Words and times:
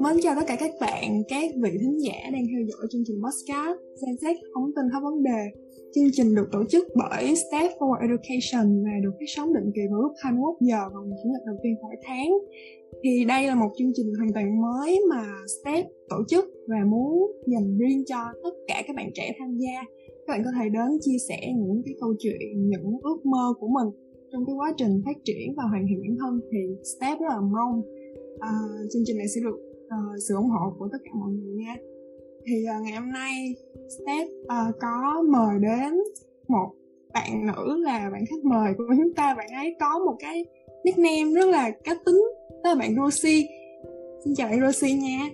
Mến 0.00 0.16
chào 0.22 0.34
tất 0.34 0.42
cả 0.46 0.56
các 0.60 0.70
bạn, 0.80 1.22
các 1.28 1.50
vị 1.62 1.70
thính 1.80 1.98
giả 2.04 2.30
đang 2.32 2.44
theo 2.50 2.60
dõi 2.68 2.86
chương 2.90 3.02
trình 3.06 3.16
podcast 3.24 3.78
xem 4.00 4.16
xét 4.20 4.36
phóng 4.54 4.70
tin 4.76 4.84
hết 4.92 5.00
vấn 5.02 5.22
đề. 5.22 5.42
Chương 5.94 6.10
trình 6.12 6.34
được 6.34 6.48
tổ 6.52 6.64
chức 6.68 6.88
bởi 6.94 7.34
Staff 7.34 7.68
for 7.78 7.94
Education 8.00 8.84
và 8.84 8.90
được 9.02 9.10
phát 9.12 9.26
sóng 9.36 9.54
định 9.54 9.72
kỳ 9.74 9.82
vào 9.90 10.00
lúc 10.02 10.12
21 10.22 10.54
giờ 10.60 10.80
vào 10.94 11.02
ngày 11.06 11.18
chủ 11.22 11.28
nhật 11.32 11.42
đầu 11.46 11.56
tiên 11.62 11.74
mỗi 11.82 11.96
tháng. 12.02 12.30
Thì 13.02 13.24
đây 13.24 13.46
là 13.46 13.54
một 13.54 13.70
chương 13.78 13.92
trình 13.94 14.12
hoàn 14.18 14.32
toàn 14.34 14.60
mới 14.60 15.00
mà 15.10 15.22
Staff 15.46 15.84
tổ 16.08 16.16
chức 16.28 16.44
và 16.66 16.84
muốn 16.86 17.32
dành 17.46 17.78
riêng 17.78 18.04
cho 18.06 18.24
tất 18.42 18.54
cả 18.66 18.82
các 18.86 18.96
bạn 18.96 19.10
trẻ 19.14 19.32
tham 19.38 19.58
gia. 19.58 19.82
Các 20.08 20.28
bạn 20.28 20.42
có 20.44 20.50
thể 20.58 20.68
đến 20.68 20.98
chia 21.00 21.18
sẻ 21.28 21.38
những 21.56 21.82
cái 21.84 21.94
câu 22.00 22.14
chuyện, 22.18 22.68
những 22.68 22.98
ước 23.02 23.26
mơ 23.26 23.54
của 23.60 23.68
mình 23.68 24.07
trong 24.32 24.46
cái 24.46 24.54
quá 24.54 24.72
trình 24.76 25.02
phát 25.04 25.16
triển 25.24 25.54
và 25.56 25.64
hoàn 25.70 25.86
thiện 25.88 26.00
bản 26.00 26.16
thân 26.20 26.40
thì 26.52 26.58
Staff 26.82 27.18
rất 27.20 27.26
là 27.28 27.40
mong 27.40 27.80
uh, 28.34 28.90
chương 28.90 29.02
trình 29.06 29.16
này 29.18 29.28
sẽ 29.34 29.40
được 29.44 29.58
uh, 29.86 30.16
sự 30.28 30.34
ủng 30.34 30.50
hộ 30.50 30.72
của 30.78 30.88
tất 30.92 30.98
cả 31.04 31.10
mọi 31.14 31.30
người 31.30 31.54
nha. 31.54 31.76
Thì 32.46 32.54
uh, 32.76 32.82
ngày 32.84 32.92
hôm 32.92 33.12
nay 33.12 33.54
Steph 33.72 34.30
uh, 34.42 34.74
có 34.80 35.22
mời 35.28 35.58
đến 35.62 35.92
một 36.48 36.68
bạn 37.14 37.46
nữ 37.46 37.76
là 37.84 38.10
bạn 38.12 38.24
khách 38.30 38.44
mời 38.44 38.72
của 38.78 38.84
chúng 38.88 39.14
ta. 39.14 39.34
Bạn 39.34 39.48
ấy 39.48 39.76
có 39.80 39.98
một 40.06 40.16
cái 40.18 40.44
nickname 40.84 41.34
rất 41.34 41.46
là 41.46 41.70
cá 41.70 41.94
tính 42.06 42.22
đó 42.64 42.70
là 42.70 42.74
bạn 42.74 42.94
Rosie. 42.96 43.46
Xin 44.24 44.34
chào 44.34 44.48
bạn 44.48 44.60
Rosie 44.66 44.92
nha. 44.92 45.30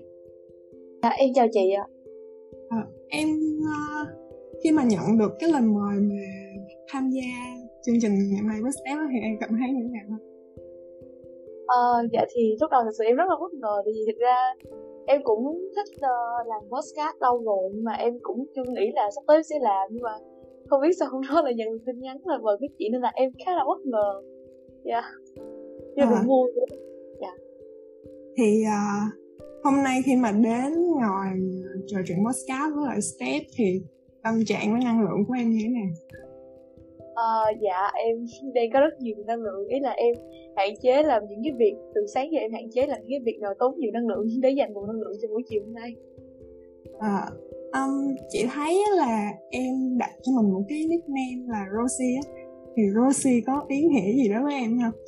À, 1.00 1.10
em 1.10 1.30
chào 1.34 1.46
chị 1.52 1.70
ạ. 1.70 1.86
À, 2.68 2.86
em 3.08 3.28
uh, 3.58 4.08
khi 4.64 4.72
mà 4.72 4.84
nhận 4.84 5.18
được 5.18 5.32
cái 5.40 5.50
lời 5.52 5.62
mời 5.62 5.96
mà 6.00 6.24
tham 6.88 7.10
gia 7.10 7.63
chương 7.84 8.00
trình 8.02 8.14
ngày 8.30 8.42
nay 8.50 8.58
với 8.62 8.72
Steph 8.78 9.02
thì 9.10 9.18
em 9.28 9.34
cảm 9.40 9.50
thấy 9.58 9.68
như 9.74 9.82
thế 9.82 9.90
nào 9.96 10.18
Uh, 11.64 12.10
dạ 12.12 12.24
thì 12.34 12.56
lúc 12.60 12.70
đầu 12.70 12.82
thật 12.84 12.90
sự 12.98 13.04
em 13.04 13.16
rất 13.16 13.24
là 13.28 13.36
bất 13.40 13.52
ngờ 13.52 13.82
vì 13.86 13.92
thực 14.06 14.18
ra 14.18 14.36
em 15.06 15.20
cũng 15.24 15.44
thích 15.76 15.90
uh, 15.96 16.46
làm 16.46 16.62
podcast 16.72 17.16
lâu 17.20 17.42
rồi 17.44 17.70
nhưng 17.74 17.84
mà 17.84 17.92
em 17.92 18.18
cũng 18.22 18.46
chưa 18.54 18.62
nghĩ 18.68 18.92
là 18.94 19.10
sắp 19.14 19.24
tới 19.26 19.42
sẽ 19.42 19.56
làm 19.60 19.88
nhưng 19.90 20.02
mà 20.02 20.10
không 20.68 20.80
biết 20.82 20.92
sao 20.98 21.08
hôm 21.12 21.22
đó 21.28 21.42
là 21.42 21.52
nhận 21.52 21.68
tin 21.86 22.00
nhắn 22.00 22.16
là 22.24 22.38
mời 22.38 22.56
cái 22.60 22.68
chị 22.78 22.88
nên 22.92 23.00
là 23.00 23.12
em 23.14 23.30
khá 23.46 23.52
là 23.52 23.64
bất 23.66 23.80
ngờ 23.84 24.22
dạ 24.84 24.92
yeah. 24.92 25.04
nhưng 25.96 26.08
à. 26.08 26.22
vui 26.26 26.52
dạ 27.20 27.32
thì 28.36 28.62
uh, 28.64 29.24
hôm 29.64 29.74
nay 29.84 30.00
khi 30.04 30.16
mà 30.16 30.32
đến 30.32 30.72
ngồi 30.86 31.28
trò 31.86 31.98
chuyện 32.06 32.18
podcast 32.26 32.74
với 32.74 32.84
lại 32.86 33.00
Step 33.00 33.42
thì 33.56 33.80
tâm 34.22 34.34
trạng 34.46 34.72
với 34.72 34.80
năng 34.84 35.02
lượng 35.02 35.24
của 35.28 35.34
em 35.34 35.50
như 35.50 35.58
thế 35.62 35.68
nào? 35.68 35.90
Uh, 37.14 37.60
dạ 37.60 37.90
em 37.94 38.24
đang 38.54 38.70
có 38.72 38.80
rất 38.80 39.00
nhiều 39.00 39.16
năng 39.26 39.42
lượng. 39.42 39.68
Ý 39.68 39.80
là 39.80 39.90
em 39.90 40.14
hạn 40.56 40.70
chế 40.82 41.02
làm 41.02 41.22
những 41.28 41.40
cái 41.44 41.52
việc 41.58 41.74
từ 41.94 42.06
sáng 42.06 42.32
giờ 42.32 42.38
em 42.38 42.52
hạn 42.52 42.70
chế 42.70 42.86
làm 42.86 42.98
những 43.00 43.10
cái 43.10 43.20
việc 43.24 43.38
nào 43.40 43.54
tốn 43.58 43.74
nhiều 43.78 43.90
năng 43.92 44.08
lượng 44.08 44.26
để 44.42 44.50
dành 44.50 44.72
nguồn 44.72 44.86
năng 44.86 45.00
lượng 45.00 45.12
cho 45.22 45.28
buổi 45.28 45.42
chiều 45.48 45.62
hôm 45.64 45.74
nay. 45.74 45.90
À, 46.98 47.26
um, 47.72 48.14
chị 48.28 48.46
thấy 48.54 48.82
là 48.96 49.30
em 49.50 49.98
đặt 49.98 50.10
cho 50.22 50.32
mình 50.36 50.52
một 50.52 50.62
cái 50.68 50.78
nickname 50.90 51.42
là 51.48 51.64
Rosie 51.76 52.16
á. 52.24 52.24
Thì 52.76 52.82
Rosie 52.96 53.40
có 53.46 53.64
ý 53.68 53.82
nghĩa 53.82 54.12
gì 54.12 54.28
đó 54.28 54.40
với 54.44 54.54
em 54.54 54.78
không? 54.82 55.00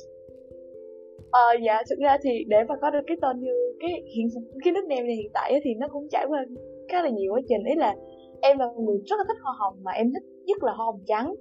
Ờ 1.31 1.47
dạ 1.65 1.83
thực 1.89 1.99
ra 1.99 2.17
thì 2.23 2.43
để 2.47 2.57
mà 2.67 2.75
có 2.81 2.89
được 2.89 2.99
cái 3.07 3.17
tên 3.21 3.39
như 3.39 3.51
cái 3.79 3.91
hiện 4.15 4.27
cái 4.63 4.73
nickname 4.73 5.07
này 5.07 5.15
hiện 5.15 5.31
tại 5.33 5.59
thì 5.63 5.73
nó 5.73 5.87
cũng 5.87 6.07
trải 6.11 6.25
qua 6.29 6.45
khá 6.89 7.03
là 7.03 7.09
nhiều 7.09 7.33
quá 7.33 7.41
trình. 7.49 7.63
Ý 7.63 7.75
là 7.75 7.95
em 8.41 8.57
là 8.59 8.65
người 8.85 8.97
rất 9.05 9.15
là 9.17 9.23
thích 9.27 9.37
hoa 9.43 9.53
hồng 9.59 9.73
mà 9.83 9.91
em 9.91 10.13
thích 10.13 10.23
nhất 10.45 10.63
là 10.63 10.71
hoa 10.71 10.85
hồng 10.85 11.01
trắng 11.07 11.33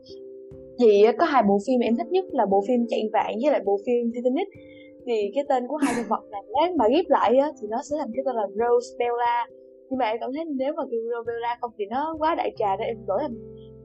thì 0.78 1.06
có 1.18 1.24
hai 1.24 1.42
bộ 1.48 1.58
phim 1.66 1.80
em 1.80 1.96
thích 1.96 2.10
nhất 2.10 2.24
là 2.30 2.46
bộ 2.46 2.64
phim 2.68 2.80
chạy 2.88 3.02
vạn 3.12 3.32
với 3.42 3.52
lại 3.52 3.60
bộ 3.64 3.78
phim 3.86 4.12
Titanic. 4.14 4.48
Thì 5.06 5.30
cái 5.34 5.44
tên 5.48 5.66
của 5.68 5.76
hai 5.76 5.94
nhân 5.96 6.06
vật 6.08 6.24
này 6.30 6.42
nếu 6.46 6.76
mà 6.76 6.84
ghép 6.88 7.04
lại 7.08 7.36
á, 7.36 7.48
thì 7.60 7.68
nó 7.70 7.78
sẽ 7.90 7.96
thành 7.98 8.10
cái 8.14 8.22
tên 8.26 8.36
là 8.36 8.46
Rose 8.46 8.96
Bella 8.98 9.46
nhưng 9.90 9.98
mà 9.98 10.06
em 10.06 10.16
cảm 10.20 10.30
thấy 10.34 10.44
nếu 10.44 10.72
mà 10.76 10.82
kêu 10.90 11.00
Rose 11.10 11.26
Bella 11.26 11.58
không 11.60 11.70
thì 11.78 11.84
nó 11.90 12.16
quá 12.18 12.34
đại 12.34 12.52
trà 12.58 12.76
nên 12.78 12.86
em 12.86 13.06
đổi 13.06 13.18
thành 13.22 13.34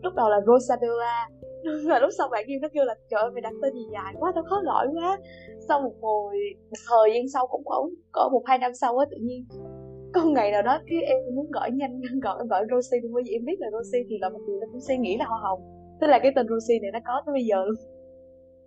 lúc 0.04 0.14
đầu 0.16 0.30
là 0.30 0.42
Rosabella. 0.48 1.30
Nhưng 1.64 1.88
mà 1.88 2.00
lúc 2.00 2.10
sau 2.18 2.28
bạn 2.32 2.46
kia 2.48 2.60
nó 2.62 2.68
kêu 2.74 2.86
là 2.86 2.96
trời 3.10 3.22
ơi 3.22 3.32
mày 3.34 3.42
đặt 3.42 3.54
tên 3.62 3.74
gì 3.74 3.86
dài 3.94 4.14
quá 4.20 4.32
tao 4.36 4.44
khó 4.50 4.62
gọi 4.66 4.88
quá. 4.94 5.20
Sau 5.68 5.82
một 5.82 5.94
hồi 6.02 6.36
một 6.70 6.82
thời 6.90 7.14
gian 7.14 7.24
sau 7.34 7.48
cũng 7.48 7.64
khoảng 7.66 7.82
có 8.12 8.30
một 8.32 8.42
hai 8.46 8.58
năm 8.58 8.72
sau 8.74 8.98
á 8.98 9.06
tự 9.12 9.18
nhiên 9.22 9.46
có 10.14 10.22
một 10.24 10.32
ngày 10.36 10.52
nào 10.52 10.62
đó 10.62 10.80
cái 10.88 11.02
em 11.02 11.18
muốn 11.36 11.52
gọi 11.52 11.72
nhanh 11.72 12.02
gọi 12.24 12.36
em 12.40 12.48
gọi 12.48 12.66
Rosie 12.72 13.00
nhưng 13.04 13.14
bởi 13.14 13.24
vì 13.26 13.32
em 13.32 13.46
biết 13.46 13.56
là 13.60 13.68
Rosie 13.72 14.04
thì 14.10 14.16
gọi 14.22 14.32
một 14.32 14.40
người 14.48 14.60
nó 14.62 14.68
cũng 14.72 14.82
suy 14.82 14.98
nghĩ 14.98 15.18
là 15.18 15.26
hoa 15.26 15.40
hồng 15.42 15.62
tức 16.02 16.08
là 16.08 16.20
cái 16.20 16.32
tên 16.36 16.46
Lucy 16.50 16.80
này 16.82 16.92
nó 16.94 17.00
có 17.06 17.22
tới 17.26 17.34
bây 17.34 17.46
giờ 17.46 17.58
luôn 17.66 17.76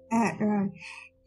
à 0.09 0.37
rồi 0.41 0.69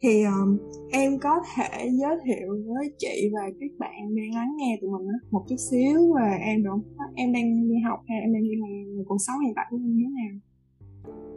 thì 0.00 0.24
um, 0.24 0.58
em 0.92 1.18
có 1.22 1.34
thể 1.56 1.88
giới 2.00 2.16
thiệu 2.24 2.48
với 2.66 2.86
chị 2.98 3.30
và 3.34 3.40
các 3.60 3.70
bạn 3.78 3.98
đang 4.16 4.34
lắng 4.34 4.52
nghe 4.58 4.78
tụi 4.80 4.90
mình 4.90 5.06
một 5.30 5.44
chút 5.48 5.56
xíu 5.70 6.14
về 6.16 6.30
em 6.46 6.64
được 6.64 6.70
không? 6.70 7.14
Em 7.16 7.32
đang 7.32 7.68
đi 7.68 7.74
học 7.88 8.00
hay 8.08 8.18
em 8.20 8.32
đang 8.32 8.42
đi 8.42 8.54
làm 8.60 9.04
cuộc 9.08 9.16
sống 9.26 9.36
hiện 9.44 9.52
tại 9.56 9.66
của 9.70 9.76
em 9.76 9.96
như 9.96 10.04
thế 10.04 10.12
nào? 10.18 10.34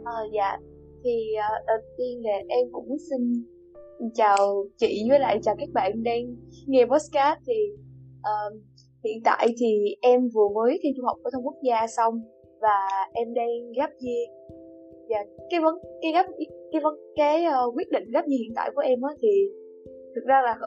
À, 0.04 0.18
dạ 0.34 0.58
thì 1.04 1.16
uh, 1.38 1.66
đầu 1.66 1.78
tiên 1.96 2.22
là 2.24 2.36
em 2.48 2.66
cũng 2.72 2.96
xin 3.10 3.44
chào 4.14 4.64
chị 4.78 5.06
với 5.08 5.18
lại 5.18 5.38
chào 5.42 5.54
các 5.58 5.68
bạn 5.74 6.02
đang 6.02 6.22
nghe 6.66 6.84
podcast 6.84 7.38
thì 7.46 7.54
uh, 8.18 8.62
hiện 9.04 9.22
tại 9.24 9.48
thì 9.58 9.96
em 10.00 10.28
vừa 10.34 10.48
mới 10.54 10.78
thi 10.82 10.88
trung 10.96 11.06
học 11.06 11.16
phổ 11.24 11.30
thông 11.30 11.46
quốc 11.46 11.56
gia 11.62 11.86
xong 11.96 12.14
và 12.60 12.88
em 13.12 13.34
đang 13.34 13.72
gấp 13.76 13.90
year 14.00 14.41
dạ 15.10 15.24
cái 15.50 15.60
vấn 15.60 15.74
cái 16.02 16.12
gấp 16.12 16.26
cái 16.72 16.80
vấn 16.84 16.94
cái 17.16 17.44
uh, 17.46 17.76
quyết 17.76 17.90
định 17.90 18.04
gấp 18.12 18.26
gì 18.26 18.36
hiện 18.36 18.52
tại 18.54 18.70
của 18.74 18.80
em 18.80 19.02
á 19.02 19.14
thì 19.22 19.28
thực 20.14 20.24
ra 20.24 20.42
là 20.44 20.58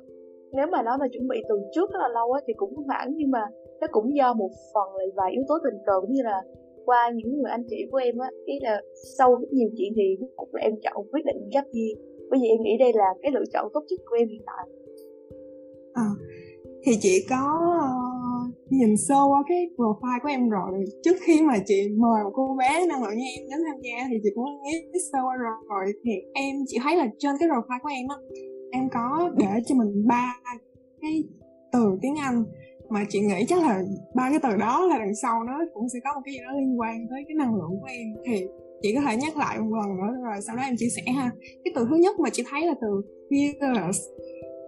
nếu 0.51 0.67
mà 0.71 0.83
nói 0.83 0.97
mà 0.99 1.07
chuẩn 1.11 1.27
bị 1.27 1.43
từ 1.49 1.55
trước 1.73 1.91
rất 1.91 1.99
là 1.99 2.07
lâu 2.07 2.31
á 2.31 2.41
thì 2.47 2.53
cũng 2.57 2.75
không 2.75 2.87
hẳn 2.87 3.13
nhưng 3.15 3.31
mà 3.31 3.41
nó 3.81 3.87
cũng 3.91 4.15
do 4.15 4.33
một 4.33 4.49
phần 4.73 4.95
là 4.95 5.05
vài 5.15 5.31
yếu 5.31 5.43
tố 5.47 5.55
tình 5.63 5.79
cờ 5.85 6.01
cũng 6.01 6.11
như 6.11 6.21
là 6.23 6.41
qua 6.85 7.11
những 7.15 7.37
người 7.37 7.51
anh 7.51 7.63
chị 7.69 7.77
của 7.91 7.97
em 7.97 8.17
á. 8.17 8.29
Ý 8.45 8.53
là 8.61 8.81
sau 9.17 9.35
rất 9.35 9.47
nhiều 9.51 9.69
chuyện 9.77 9.93
thì 9.95 10.15
cuối 10.19 10.29
cùng 10.35 10.49
là 10.53 10.61
em 10.61 10.73
chọn 10.83 11.05
quyết 11.11 11.25
định 11.25 11.49
gấp 11.53 11.63
gì? 11.71 11.93
Bởi 12.29 12.39
vì 12.41 12.47
em 12.47 12.61
nghĩ 12.61 12.77
đây 12.79 12.91
là 12.95 13.13
cái 13.21 13.31
lựa 13.31 13.45
chọn 13.53 13.71
tốt 13.73 13.83
nhất 13.89 13.99
của 14.05 14.15
em 14.15 14.27
hiện 14.27 14.41
tại. 14.45 14.65
À, 15.93 16.09
thì 16.83 16.91
chị 16.99 17.25
có 17.29 17.41
ờ, 17.81 18.04
nhìn 18.69 18.97
sơ 18.97 19.15
qua 19.15 19.43
cái 19.47 19.69
profile 19.77 20.19
của 20.23 20.29
em 20.29 20.49
rồi. 20.49 20.85
Trước 21.03 21.15
khi 21.21 21.41
mà 21.41 21.57
chị 21.65 21.89
mời 21.97 22.23
một 22.23 22.31
cô 22.33 22.55
bé 22.59 22.85
năng 22.87 23.03
lượng 23.03 23.17
như 23.17 23.25
em 23.37 23.49
đến 23.49 23.59
tham 23.67 23.81
gia 23.81 24.07
thì 24.09 24.17
chị 24.23 24.29
cũng 24.35 24.45
nghĩ 24.63 24.99
sơ 25.11 25.19
qua 25.27 25.35
rồi, 25.35 25.53
rồi 25.69 25.93
thì 26.03 26.11
em 26.33 26.55
chỉ 26.67 26.77
thấy 26.83 26.97
là 26.97 27.07
trên 27.19 27.35
cái 27.39 27.49
profile 27.49 27.79
của 27.83 27.89
em 27.89 28.07
á 28.07 28.15
em 28.71 28.89
có 28.93 29.31
để 29.37 29.61
cho 29.65 29.75
mình 29.75 30.07
ba 30.07 30.35
cái 31.01 31.23
từ 31.73 31.97
tiếng 32.01 32.15
Anh. 32.15 32.43
Mà 32.89 33.05
chị 33.09 33.19
nghĩ 33.19 33.45
chắc 33.47 33.61
là 33.61 33.83
ba 34.15 34.29
cái 34.29 34.39
từ 34.43 34.57
đó 34.59 34.85
là 34.85 34.97
đằng 34.97 35.15
sau 35.21 35.43
nó 35.43 35.59
cũng 35.73 35.89
sẽ 35.89 35.99
có 36.03 36.13
một 36.15 36.21
cái 36.25 36.33
gì 36.33 36.39
đó 36.45 36.51
liên 36.59 36.79
quan 36.79 37.07
tới 37.09 37.23
cái 37.27 37.35
năng 37.35 37.55
lượng 37.55 37.79
của 37.81 37.87
em. 37.87 38.07
Thì 38.25 38.47
chị 38.81 38.95
có 38.95 39.01
thể 39.01 39.17
nhắc 39.17 39.37
lại 39.37 39.59
một 39.59 39.75
lần 39.75 39.97
nữa 39.97 40.13
rồi 40.23 40.41
sau 40.47 40.55
đó 40.55 40.63
em 40.63 40.75
chia 40.77 40.89
sẻ 40.95 41.11
ha. 41.11 41.31
Cái 41.63 41.73
từ 41.75 41.85
thứ 41.89 41.95
nhất 41.95 42.19
mà 42.19 42.29
chị 42.29 42.43
thấy 42.49 42.65
là 42.65 42.73
từ 42.81 43.01
fearless 43.29 43.99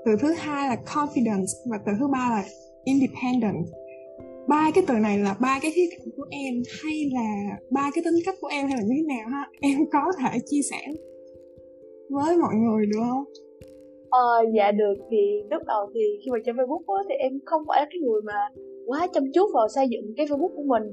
từ 0.06 0.16
thứ 0.22 0.34
hai 0.38 0.70
là 0.70 0.78
confidence 0.86 1.72
và 1.72 1.78
từ 1.86 1.92
thứ 2.00 2.08
ba 2.08 2.30
là 2.30 2.44
independent 2.84 3.66
ba 4.48 4.72
cái 4.76 4.84
từ 4.88 4.94
này 4.94 5.18
là 5.18 5.36
ba 5.42 5.60
cái 5.62 5.72
khía 5.76 5.88
cạnh 5.92 6.08
của 6.18 6.26
em 6.30 6.54
hay 6.84 7.10
là 7.14 7.58
ba 7.72 7.92
cái 7.96 8.04
tính 8.04 8.14
cách 8.26 8.36
của 8.42 8.48
em 8.48 8.68
hay 8.68 8.78
là 8.78 8.84
như 8.84 8.96
thế 8.98 9.16
nào 9.16 9.28
ha? 9.32 9.44
Em 9.62 9.78
có 9.92 10.12
thể 10.20 10.40
chia 10.46 10.62
sẻ 10.72 10.82
với 12.10 12.38
mọi 12.38 12.54
người 12.56 12.86
được 12.86 13.00
không? 13.10 13.24
Ờ 14.10 14.46
dạ 14.56 14.72
được. 14.72 14.96
Thì 15.12 15.18
lúc 15.52 15.62
đầu 15.68 15.90
thì 15.94 16.02
khi 16.26 16.32
mà 16.32 16.38
trên 16.46 16.56
facebook 16.56 16.98
á, 16.98 17.04
thì 17.10 17.16
em 17.16 17.40
không 17.46 17.62
phải 17.68 17.82
là 17.82 17.88
cái 17.92 18.00
người 18.00 18.22
mà 18.22 18.40
quá 18.86 19.08
chăm 19.14 19.24
chút 19.34 19.48
vào 19.54 19.68
xây 19.76 19.88
dựng 19.90 20.14
cái 20.18 20.26
facebook 20.26 20.56
của 20.56 20.64
mình. 20.64 20.84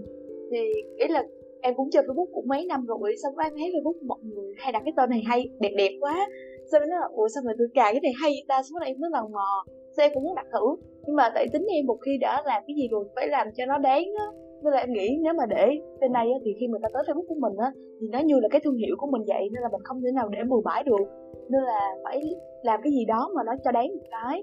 Thì 0.51 0.59
ý 0.99 1.07
là 1.09 1.25
em 1.61 1.75
cũng 1.77 1.91
chơi 1.91 2.03
facebook 2.03 2.27
cũng 2.33 2.49
mấy 2.49 2.67
năm 2.67 2.87
rồi 2.87 3.17
xong 3.23 3.39
em 3.39 3.53
thấy 3.57 3.71
facebook 3.71 4.07
mọi 4.07 4.19
người 4.23 4.53
hay 4.57 4.73
đặt 4.73 4.83
cái 4.85 4.93
tên 4.97 5.11
này 5.11 5.23
hay 5.27 5.49
đẹp 5.61 5.73
đẹp 5.77 5.91
quá 6.01 6.29
sao 6.71 6.81
rồi 6.81 6.89
nó 6.91 6.97
là 7.01 7.09
ủa 7.13 7.29
sao 7.35 7.43
mà 7.47 7.53
tôi 7.59 7.69
cài 7.75 7.93
cái 7.93 8.01
này 8.01 8.13
hay 8.23 8.33
ta? 8.49 8.63
Số 8.63 8.79
này 8.81 8.91
em 8.91 9.01
mới 9.01 9.11
lần 9.13 9.33
mò 9.33 9.65
sao 9.97 10.07
em 10.07 10.13
cũng 10.15 10.25
muốn 10.25 10.35
đặt 10.35 10.47
thử. 10.53 10.67
Nhưng 11.07 11.17
mà 11.17 11.31
tại 11.35 11.47
tính 11.53 11.67
em 11.77 11.87
một 11.87 11.99
khi 12.05 12.19
đã 12.21 12.43
làm 12.47 12.63
cái 12.67 12.75
gì 12.77 12.89
rồi 12.91 13.05
phải 13.17 13.29
làm 13.29 13.47
cho 13.57 13.67
nó 13.67 13.79
đáng 13.79 14.05
á. 14.19 14.27
Nên 14.63 14.73
là 14.73 14.81
em 14.81 14.93
nghĩ 14.93 15.09
nếu 15.25 15.33
mà 15.39 15.45
để 15.47 15.67
tên 16.01 16.13
này 16.13 16.27
á, 16.33 16.39
thì 16.45 16.51
khi 16.61 16.67
người 16.67 16.81
ta 16.83 16.89
tới 16.93 17.03
facebook 17.07 17.27
của 17.29 17.41
mình 17.45 17.57
á 17.59 17.71
thì 18.01 18.07
nó 18.13 18.19
như 18.19 18.41
là 18.41 18.49
cái 18.51 18.61
thương 18.65 18.77
hiệu 18.77 18.97
của 18.99 19.07
mình 19.07 19.23
vậy 19.27 19.43
nên 19.53 19.63
là 19.63 19.69
mình 19.73 19.85
không 19.85 20.03
thể 20.03 20.11
nào 20.15 20.29
để 20.29 20.39
bừa 20.51 20.61
bãi 20.65 20.83
được. 20.83 21.07
Nên 21.51 21.63
là 21.63 21.81
phải 22.05 22.21
làm 22.63 22.81
cái 22.83 22.93
gì 22.93 23.05
đó 23.05 23.31
mà 23.35 23.43
nó 23.47 23.53
cho 23.65 23.73
đáng 23.73 23.89
một 23.89 24.07
cái. 24.11 24.43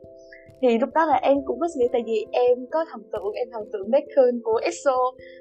Thì 0.61 0.79
lúc 0.79 0.89
đó 0.95 1.05
là 1.05 1.19
em 1.23 1.37
cũng 1.45 1.59
có 1.59 1.67
suy 1.73 1.79
nghĩ 1.79 1.87
tại 1.93 2.01
vì 2.05 2.25
em 2.31 2.57
có 2.71 2.85
thần 2.91 3.01
tượng 3.11 3.31
em 3.33 3.47
thần 3.51 3.63
tượng 3.73 3.91
Bacon 3.91 4.41
của 4.43 4.59
EXO 4.63 4.97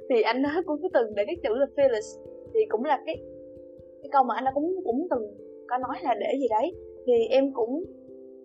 thì 0.09 0.23
anh 0.23 0.43
ấy 0.43 0.63
cũng 0.67 0.83
có 0.83 0.89
từng 0.93 1.15
để 1.15 1.23
cái 1.27 1.37
chữ 1.43 1.55
là 1.55 1.67
fearless. 1.77 2.09
Thì 2.55 2.61
cũng 2.69 2.85
là 2.85 2.99
cái 3.07 3.17
cái 4.03 4.11
câu 4.13 4.23
mà 4.25 4.35
anh 4.35 4.45
ấy 4.45 4.53
cũng 4.55 4.75
cũng 4.85 5.07
từng 5.11 5.23
có 5.71 5.79
nói 5.79 5.97
là 6.03 6.15
để 6.21 6.39
gì 6.41 6.47
đấy. 6.51 6.75
Thì 7.07 7.13
em 7.31 7.53
cũng, 7.53 7.85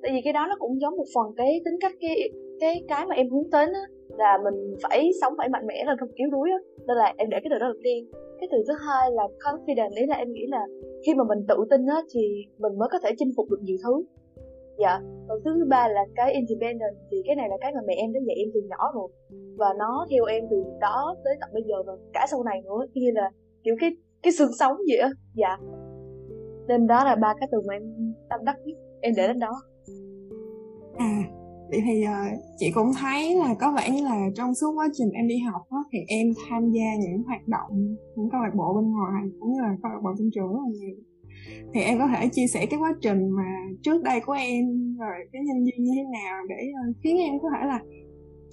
tại 0.02 0.12
vì 0.14 0.22
cái 0.24 0.34
đó 0.34 0.46
nó 0.50 0.56
cũng 0.60 0.82
giống 0.82 0.98
một 0.98 1.10
phần 1.16 1.28
cái 1.38 1.62
tính 1.66 1.78
cách 1.82 1.94
cái 2.02 2.30
cái 2.60 2.84
cái 2.88 3.06
mà 3.06 3.16
em 3.16 3.30
hướng 3.30 3.50
đến 3.52 3.70
á, 3.74 3.86
là 4.10 4.38
mình 4.44 4.76
phải 4.84 5.12
sống 5.22 5.34
phải 5.38 5.50
mạnh 5.50 5.68
mẽ 5.68 5.84
là 5.86 5.96
không 6.00 6.10
yếu 6.14 6.30
đuối 6.32 6.50
á. 6.52 6.60
Nên 6.88 6.98
là 6.98 7.14
em 7.18 7.30
để 7.30 7.38
cái 7.44 7.50
từ 7.52 7.60
đó 7.60 7.68
đầu 7.68 7.80
tiên 7.84 8.08
cái 8.40 8.50
từ 8.52 8.58
thứ 8.68 8.74
hai 8.88 9.12
là 9.12 9.24
confident, 9.44 9.90
ý 9.96 10.06
là 10.06 10.16
em 10.16 10.32
nghĩ 10.32 10.46
là 10.48 10.66
khi 11.06 11.14
mà 11.16 11.24
mình 11.24 11.46
tự 11.48 11.56
tin 11.70 11.86
á, 11.86 12.02
thì 12.14 12.46
mình 12.58 12.78
mới 12.80 12.90
có 12.92 13.00
thể 13.04 13.10
chinh 13.18 13.32
phục 13.38 13.50
được 13.50 13.62
nhiều 13.62 13.78
thứ. 13.84 14.04
Dạ. 14.80 15.00
Còn 15.28 15.40
thứ 15.46 15.52
ba 15.70 15.88
là 15.88 16.02
cái 16.16 16.34
independent, 16.34 16.96
thì 17.12 17.18
cái 17.26 17.36
này 17.36 17.50
là 17.50 17.58
cái 17.62 17.72
mà 17.74 17.82
mẹ 17.88 17.94
em 17.98 18.14
đã 18.14 18.20
dạy 18.28 18.36
em 18.36 18.50
từ 18.54 18.62
nhỏ 18.70 18.92
rồi. 18.96 19.10
Và 19.58 19.74
nó 19.80 20.08
theo 20.12 20.26
em 20.26 20.44
từ 20.50 20.64
đó 20.82 21.16
tới 21.24 21.36
tận 21.42 21.50
bây 21.54 21.64
giờ 21.64 21.76
và 21.88 21.94
cả 22.14 22.26
sau 22.32 22.44
này 22.44 22.62
nữa. 22.66 22.86
Như 22.94 23.12
là 23.14 23.32
kiểu 23.64 23.76
cái 23.80 23.90
cái 24.24 24.34
xương 24.34 24.52
sống 24.60 24.78
vậy 24.90 24.98
á. 24.98 25.10
Dạ 25.36 25.58
nên 26.68 26.88
đó 26.88 27.04
là 27.04 27.16
ba 27.16 27.34
cái 27.40 27.50
từ 27.52 27.58
mà 27.68 27.74
em 27.74 27.84
tâm 28.30 28.40
đắc 28.46 28.56
nhất. 28.66 28.78
Em 29.02 29.14
để 29.18 29.28
đến 29.28 29.40
đó. 29.40 29.62
À 30.98 31.24
vậy 31.70 31.82
thì 31.86 32.04
uh, 32.04 32.40
chị 32.58 32.72
cũng 32.76 32.92
thấy 33.02 33.36
là 33.36 33.56
có 33.60 33.72
vẻ 33.72 33.90
như 33.90 34.04
là 34.04 34.28
trong 34.36 34.56
suốt 34.56 34.72
quá 34.76 34.88
trình 34.94 35.10
em 35.12 35.28
đi 35.28 35.38
học 35.38 35.62
đó, 35.72 35.84
thì 35.92 36.00
em 36.08 36.28
tham 36.50 36.72
gia 36.72 36.96
những 37.02 37.24
hoạt 37.24 37.48
động 37.48 37.96
những 38.16 38.30
câu 38.32 38.42
lạc 38.42 38.56
bộ 38.56 38.74
bên 38.74 38.92
ngoài 38.92 39.24
cũng 39.40 39.54
như 39.54 39.62
là 39.62 39.76
câu 39.84 39.92
lạc 39.92 40.00
bộ 40.04 40.10
trong 40.18 40.30
trường 40.36 40.48
rất 40.54 40.60
là 40.64 40.72
nhiều. 40.80 40.96
Thì 41.74 41.82
em 41.82 42.00
có 42.00 42.08
thể 42.08 42.28
chia 42.32 42.48
sẻ 42.48 42.66
cái 42.66 42.80
quá 42.80 42.94
trình 43.02 43.30
mà 43.30 43.50
trước 43.84 44.04
đây 44.04 44.20
của 44.26 44.34
em 44.34 44.66
rồi 45.00 45.16
cái 45.32 45.42
nhân 45.46 45.66
duyên 45.66 45.84
như 45.84 45.92
thế 45.96 46.04
nào 46.04 46.44
để 46.50 46.72
uh, 46.72 46.96
khiến 47.04 47.18
em 47.18 47.40
có 47.42 47.50
thể 47.56 47.68
là 47.68 47.80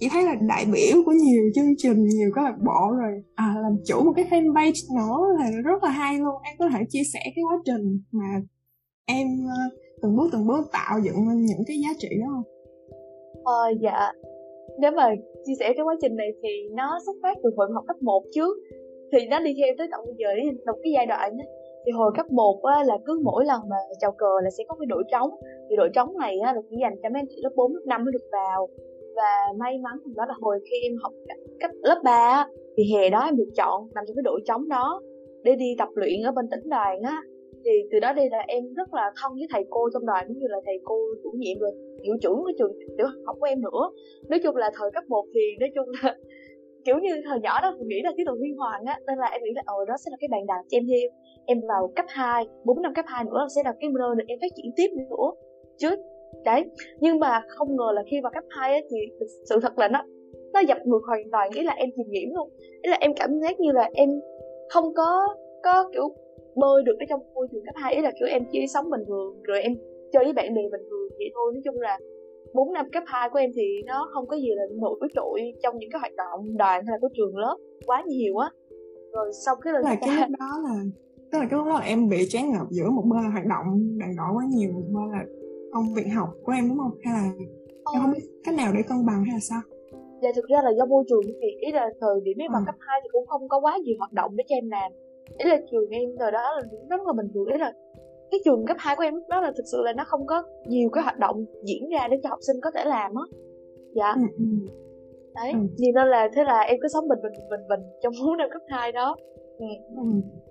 chỉ 0.03 0.09
thấy 0.13 0.23
là 0.23 0.35
đại 0.49 0.65
biểu 0.73 1.03
của 1.05 1.11
nhiều 1.11 1.43
chương 1.55 1.73
trình 1.77 2.03
nhiều 2.03 2.29
câu 2.35 2.43
lạc 2.43 2.57
bộ 2.65 2.95
rồi. 3.01 3.13
À, 3.35 3.55
làm 3.63 3.75
chủ 3.85 4.03
một 4.05 4.13
cái 4.15 4.25
fanpage 4.31 4.81
nữa 4.97 5.19
là 5.39 5.45
rất 5.65 5.83
là 5.83 5.89
hay 5.89 6.17
luôn. 6.17 6.35
Em 6.43 6.55
có 6.59 6.65
thể 6.73 6.79
chia 6.89 7.03
sẻ 7.13 7.19
cái 7.35 7.43
quá 7.49 7.57
trình 7.65 7.99
mà 8.11 8.29
em 9.05 9.27
ờ, 9.57 9.61
từng 10.01 10.15
bước 10.17 10.27
từng 10.33 10.47
bước 10.47 10.63
tạo 10.71 10.99
dựng 11.05 11.15
những 11.49 11.63
cái 11.67 11.77
giá 11.83 11.89
trị 11.97 12.09
đó 12.21 12.27
không? 12.33 12.43
Ờ 13.43 13.63
dạ. 13.81 14.11
Nếu 14.81 14.91
mà 14.91 15.05
chia 15.45 15.53
sẻ 15.59 15.73
cái 15.75 15.83
quá 15.85 15.95
trình 16.01 16.15
này 16.15 16.29
thì 16.43 16.49
nó 16.73 16.99
xuất 17.05 17.15
phát 17.23 17.37
từ 17.43 17.49
hồi 17.57 17.67
học 17.73 17.83
cấp 17.87 17.97
1 18.01 18.23
trước. 18.35 18.57
Thì 19.11 19.19
nó 19.27 19.39
đi 19.39 19.53
theo 19.57 19.73
tới 19.77 19.87
tận 19.91 20.01
bây 20.05 20.15
giờ 20.17 20.27
đến 20.35 20.45
một 20.65 20.79
cái 20.83 20.91
giai 20.95 21.05
đoạn 21.05 21.37
đó 21.37 21.43
thì 21.85 21.91
hồi 21.91 22.11
cấp 22.17 22.25
1 22.31 22.63
á, 22.63 22.83
là 22.83 22.97
cứ 23.05 23.19
mỗi 23.23 23.45
lần 23.45 23.61
mà 23.69 23.75
chào 23.99 24.11
cờ 24.11 24.33
là 24.43 24.49
sẽ 24.57 24.63
có 24.67 24.75
cái 24.79 24.85
đội 24.85 25.03
trống. 25.11 25.29
Thì 25.69 25.75
đội 25.75 25.89
trống 25.93 26.17
này 26.19 26.39
á, 26.39 26.53
là 26.53 26.61
chỉ 26.69 26.75
dành 26.81 26.95
cho 27.03 27.09
mấy 27.09 27.19
anh 27.19 27.27
chị 27.29 27.37
lớp 27.43 27.49
4, 27.55 27.73
lớp 27.73 27.81
5 27.85 28.03
mới 28.05 28.11
được 28.11 28.27
vào 28.31 28.67
và 29.15 29.53
may 29.59 29.77
mắn 29.77 29.93
đó 30.15 30.25
là 30.27 30.33
hồi 30.41 30.59
khi 30.71 30.77
em 30.83 30.93
học 31.03 31.13
cấp 31.59 31.71
lớp 31.81 32.01
3 32.03 32.47
thì 32.77 32.83
hè 32.93 33.09
đó 33.09 33.19
em 33.25 33.37
được 33.37 33.49
chọn 33.57 33.87
nằm 33.95 34.03
trong 34.07 34.15
cái 34.15 34.23
đội 34.23 34.41
trống 34.45 34.69
đó 34.69 35.01
để 35.43 35.55
đi 35.55 35.75
tập 35.77 35.89
luyện 35.95 36.21
ở 36.25 36.31
bên 36.31 36.45
tỉnh 36.51 36.69
đoàn 36.69 37.01
á. 37.01 37.17
Thì 37.65 37.71
từ 37.91 37.99
đó 37.99 38.13
đây 38.13 38.29
là 38.31 38.43
em 38.47 38.63
rất 38.73 38.93
là 38.93 39.11
thân 39.21 39.31
với 39.33 39.47
thầy 39.51 39.63
cô 39.69 39.89
trong 39.93 40.05
đoàn, 40.05 40.25
cũng 40.27 40.37
như 40.37 40.47
là 40.49 40.57
thầy 40.65 40.79
cô 40.83 40.95
chủ 41.23 41.31
nhiệm 41.35 41.59
rồi, 41.59 41.71
hiệu 42.03 42.15
trưởng 42.21 42.37
của 42.43 42.51
trường 42.57 42.71
tiểu 42.97 43.07
học 43.25 43.35
của 43.39 43.45
em 43.45 43.61
nữa. 43.61 43.83
Nói 44.29 44.39
chung 44.43 44.55
là 44.55 44.71
thời 44.79 44.91
cấp 44.91 45.03
1 45.07 45.25
thì 45.33 45.41
nói 45.59 45.69
chung 45.75 45.87
là 46.03 46.15
kiểu 46.85 46.95
như 46.99 47.21
thời 47.25 47.39
nhỏ 47.39 47.61
đó 47.61 47.75
mình 47.79 47.87
nghĩ 47.87 48.01
là 48.03 48.11
cái 48.17 48.25
đồ 48.25 48.33
huy 48.39 48.49
hoàng 48.57 48.83
á, 48.85 48.99
nên 49.07 49.17
là 49.17 49.27
em 49.27 49.41
nghĩ 49.43 49.51
là 49.55 49.61
ồ 49.65 49.85
đó 49.85 49.93
sẽ 50.05 50.09
là 50.11 50.17
cái 50.21 50.27
bàn 50.31 50.45
đạp 50.47 50.61
cho 50.69 50.77
em 50.77 50.83
thêm. 50.89 51.11
Em 51.45 51.57
vào 51.69 51.91
cấp 51.95 52.05
2 52.09 52.45
4 52.65 52.81
năm 52.81 52.93
cấp 52.93 53.05
2 53.07 53.23
nữa 53.23 53.47
sẽ 53.55 53.61
là 53.65 53.73
cái 53.79 53.89
nơi 53.99 54.09
để 54.17 54.23
em 54.27 54.39
phát 54.41 54.51
triển 54.55 54.71
tiếp 54.75 54.89
nữa. 55.09 55.27
Chứ 55.77 55.89
đấy 56.45 56.65
nhưng 56.99 57.19
mà 57.19 57.41
không 57.47 57.75
ngờ 57.75 57.91
là 57.93 58.03
khi 58.11 58.21
vào 58.23 58.31
cấp 58.35 58.43
2 58.49 58.73
á 58.73 58.79
thì 58.91 59.25
sự 59.49 59.59
thật 59.61 59.79
là 59.79 59.87
nó 59.87 60.03
nó 60.53 60.59
dập 60.59 60.77
ngược 60.85 61.01
hoàn 61.07 61.31
toàn 61.31 61.49
ý 61.55 61.63
là 61.63 61.73
em 61.73 61.89
chìm 61.95 62.05
nhiễm 62.09 62.29
luôn. 62.35 62.49
Ý 62.81 62.89
là 62.89 62.97
em 62.99 63.11
cảm 63.15 63.39
giác 63.39 63.59
như 63.59 63.71
là 63.71 63.89
em 63.93 64.09
không 64.69 64.93
có 64.93 65.27
có 65.63 65.89
kiểu 65.93 66.15
bơi 66.55 66.83
được 66.83 66.95
ở 66.99 67.05
trong 67.09 67.19
môi 67.33 67.47
trường 67.51 67.65
cấp 67.65 67.75
2 67.77 67.95
ý 67.95 68.01
là 68.01 68.11
kiểu 68.19 68.27
em 68.27 68.43
chỉ 68.51 68.67
sống 68.73 68.89
bình 68.89 69.01
thường 69.07 69.41
rồi 69.43 69.61
em 69.61 69.73
chơi 70.11 70.23
với 70.23 70.33
bạn 70.33 70.53
bè 70.53 70.61
bình 70.61 70.81
thường 70.89 71.09
vậy 71.17 71.31
thôi. 71.33 71.51
Nói 71.53 71.61
chung 71.65 71.81
là 71.81 71.99
4 72.53 72.73
năm 72.73 72.85
cấp 72.91 73.03
2 73.07 73.29
của 73.29 73.39
em 73.39 73.51
thì 73.55 73.81
nó 73.85 74.09
không 74.13 74.27
có 74.27 74.37
gì 74.37 74.49
là 74.55 74.63
nổi 74.81 74.99
trội 75.15 75.41
trong 75.63 75.77
những 75.77 75.89
cái 75.91 75.99
hoạt 75.99 76.15
động 76.15 76.57
đoàn 76.57 76.85
hay 76.85 76.91
là 76.91 76.97
của 77.01 77.09
trường 77.13 77.37
lớp 77.37 77.57
quá 77.85 78.03
nhiều 78.07 78.37
á. 78.37 78.49
Rồi 79.13 79.31
sau 79.45 79.55
cái 79.55 79.73
lần 79.73 79.83
là 79.83 79.95
cái 80.01 80.15
lúc 80.17 80.29
đó 80.39 80.59
là 80.63 80.83
tức 81.31 81.39
là 81.39 81.47
cái 81.49 81.57
lúc 81.57 81.67
đó 81.67 81.73
là 81.73 81.85
em 81.85 82.09
bị 82.09 82.17
chán 82.29 82.51
ngợp 82.51 82.67
giữa 82.69 82.89
một 82.89 83.03
bên 83.05 83.23
là 83.23 83.29
hoạt 83.29 83.45
động 83.45 83.65
đoàn 83.99 84.15
đội 84.17 84.27
quá 84.35 84.43
nhiều 84.49 84.71
một 84.71 84.87
bên 84.93 85.11
là 85.11 85.25
công 85.73 85.93
việc 85.95 86.07
học 86.15 86.29
của 86.43 86.51
em 86.51 86.69
đúng 86.69 86.77
không? 86.77 86.91
Hay 87.03 87.13
là 87.13 87.23
em 87.93 88.01
không 88.01 88.11
biết 88.11 88.23
cách 88.43 88.55
nào 88.55 88.71
để 88.75 88.81
cân 88.89 89.05
bằng 89.05 89.23
hay 89.25 89.33
là 89.33 89.39
sao? 89.49 89.61
Dạ 90.21 90.29
thực 90.35 90.45
ra 90.45 90.61
là 90.63 90.71
do 90.77 90.85
môi 90.85 91.03
trường 91.09 91.21
thì 91.41 91.47
ý 91.59 91.71
là 91.71 91.89
thời 92.01 92.15
điểm 92.23 92.37
em 92.37 92.51
bằng 92.53 92.63
ừ. 92.63 92.65
cấp 92.65 92.75
2 92.79 92.99
thì 93.03 93.09
cũng 93.11 93.27
không 93.27 93.49
có 93.49 93.59
quá 93.59 93.77
nhiều 93.83 93.95
hoạt 93.99 94.13
động 94.13 94.31
để 94.35 94.43
cho 94.47 94.55
em 94.55 94.69
làm. 94.69 94.91
Ý 95.37 95.49
là 95.49 95.57
trường 95.71 95.89
em 95.89 96.09
thời 96.19 96.31
đó 96.31 96.55
là 96.55 96.61
rất 96.89 97.01
là 97.07 97.13
bình 97.13 97.27
thường. 97.33 97.47
Ý 97.47 97.57
là 97.57 97.73
cái 98.31 98.39
trường 98.45 98.65
cấp 98.65 98.77
2 98.79 98.95
của 98.95 99.03
em 99.03 99.15
lúc 99.15 99.23
đó 99.29 99.41
là 99.41 99.51
thực 99.57 99.63
sự 99.71 99.81
là 99.81 99.93
nó 99.93 100.03
không 100.07 100.25
có 100.25 100.43
nhiều 100.67 100.89
cái 100.89 101.03
hoạt 101.03 101.19
động 101.19 101.45
diễn 101.63 101.89
ra 101.89 102.07
để 102.07 102.17
cho 102.23 102.29
học 102.29 102.39
sinh 102.47 102.61
có 102.61 102.71
thể 102.71 102.85
làm 102.85 103.11
á. 103.15 103.25
Dạ. 103.95 104.13
Ừ, 104.15 104.21
ừ. 104.37 104.45
đấy 105.35 105.51
ừ. 105.51 105.59
nên 105.79 106.07
là 106.07 106.29
thế 106.35 106.43
là 106.43 106.59
em 106.59 106.77
cứ 106.81 106.87
sống 106.87 107.07
bình 107.07 107.19
bình 107.23 107.33
bình 107.49 107.67
bình 107.69 107.79
trong 108.01 108.13
bốn 108.25 108.37
năm 108.37 108.49
cấp 108.53 108.61
2 108.67 108.91
đó 108.91 109.15
ừ. 109.97 110.03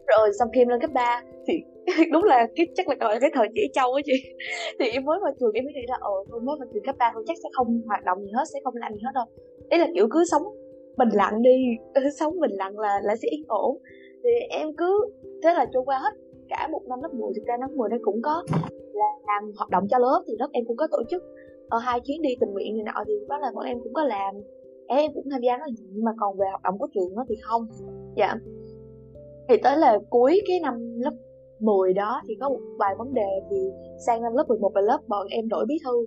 Rồi, 0.06 0.30
xong 0.38 0.48
khi 0.54 0.60
em 0.60 0.68
lên 0.68 0.80
cấp 0.80 0.90
3 0.94 1.22
thì 1.46 1.54
đúng 2.12 2.24
là 2.24 2.46
cái, 2.56 2.66
chắc 2.74 2.88
là 2.88 2.94
gọi 3.00 3.14
là 3.14 3.20
cái 3.20 3.30
thời 3.34 3.48
trẻ 3.54 3.62
trâu 3.72 3.94
á 3.94 4.02
chị. 4.04 4.12
Thì 4.78 4.86
em 4.88 5.04
mới 5.04 5.18
vào 5.22 5.32
trường 5.40 5.52
em 5.54 5.64
mới 5.64 5.74
nghĩ 5.74 5.84
là 5.88 5.98
ờ 6.00 6.10
tôi 6.30 6.40
mới 6.40 6.56
vào 6.58 6.68
trường 6.72 6.84
cấp 6.84 6.96
3 6.98 7.10
tôi 7.14 7.24
chắc 7.26 7.36
sẽ 7.42 7.48
không 7.52 7.80
hoạt 7.86 8.04
động 8.04 8.18
gì 8.24 8.30
hết, 8.36 8.44
sẽ 8.52 8.58
không 8.64 8.74
làm 8.76 8.92
gì 8.94 9.00
hết 9.04 9.12
đâu. 9.14 9.24
Đấy 9.70 9.78
là, 9.80 9.86
kiểu, 9.94 10.06
cứ 10.10 10.24
sống 10.30 10.42
bình 10.98 11.08
lặng 11.12 11.42
đi 11.42 11.56
ừ, 11.94 12.02
sống 12.20 12.40
bình 12.40 12.54
lặng 12.58 12.78
là 12.78 13.00
là 13.04 13.16
sẽ 13.16 13.28
yên 13.28 13.44
ổn. 13.48 13.78
Thì 14.24 14.30
em 14.50 14.68
cứ, 14.76 15.10
thế 15.42 15.54
là 15.54 15.66
trôi 15.72 15.82
qua 15.86 15.98
hết 15.98 16.14
cả 16.48 16.68
một 16.72 16.82
năm 16.88 16.98
lớp 17.02 17.14
10 17.14 17.32
thực 17.36 17.44
ra 17.46 17.56
năm 17.60 17.70
10 17.76 17.88
nó 17.90 17.96
cũng 18.02 18.22
có 18.22 18.44
làm 19.26 19.52
hoạt 19.56 19.70
động 19.70 19.84
cho 19.90 19.98
lớp 19.98 20.22
thì 20.26 20.34
lớp 20.38 20.48
em 20.52 20.64
cũng 20.66 20.76
có 20.76 20.86
tổ 20.90 21.02
chức 21.10 21.22
ở 21.68 21.78
hai 21.78 22.00
chuyến 22.00 22.22
đi 22.22 22.30
tình 22.40 22.52
nguyện 22.52 22.76
này 22.76 22.84
nọ, 22.84 23.04
thì 23.06 23.12
đó 23.28 23.38
là 23.38 23.50
bọn 23.54 23.64
em 23.64 23.78
cũng 23.82 23.92
có 23.92 24.04
làm. 24.04 24.34
Em 24.88 25.10
cũng 25.14 25.24
tham 25.30 25.40
gia 25.40 25.56
nó 25.56 25.64
nhưng 25.90 26.04
mà 26.04 26.12
còn 26.20 26.36
về 26.36 26.46
hoạt 26.50 26.62
động 26.62 26.78
của 26.78 26.88
trường 26.94 27.14
nó 27.14 27.24
thì 27.28 27.34
không. 27.42 27.66
Dạ 28.16 28.34
thì 29.48 29.56
tới 29.62 29.76
là 29.76 29.98
cuối 30.10 30.40
cái 30.48 30.60
năm 30.60 30.74
lớp 30.98 31.12
10 31.60 31.92
đó 31.92 32.22
thì 32.28 32.34
có 32.40 32.48
một 32.48 32.60
vài 32.78 32.94
vấn 32.98 33.14
đề 33.14 33.28
thì 33.50 33.56
sang 34.06 34.22
năm 34.22 34.32
lớp 34.34 34.44
11 34.48 34.70
và 34.74 34.80
lớp 34.80 34.98
bọn 35.08 35.26
em 35.30 35.48
đổi 35.48 35.66
bí 35.68 35.74
thư. 35.84 36.06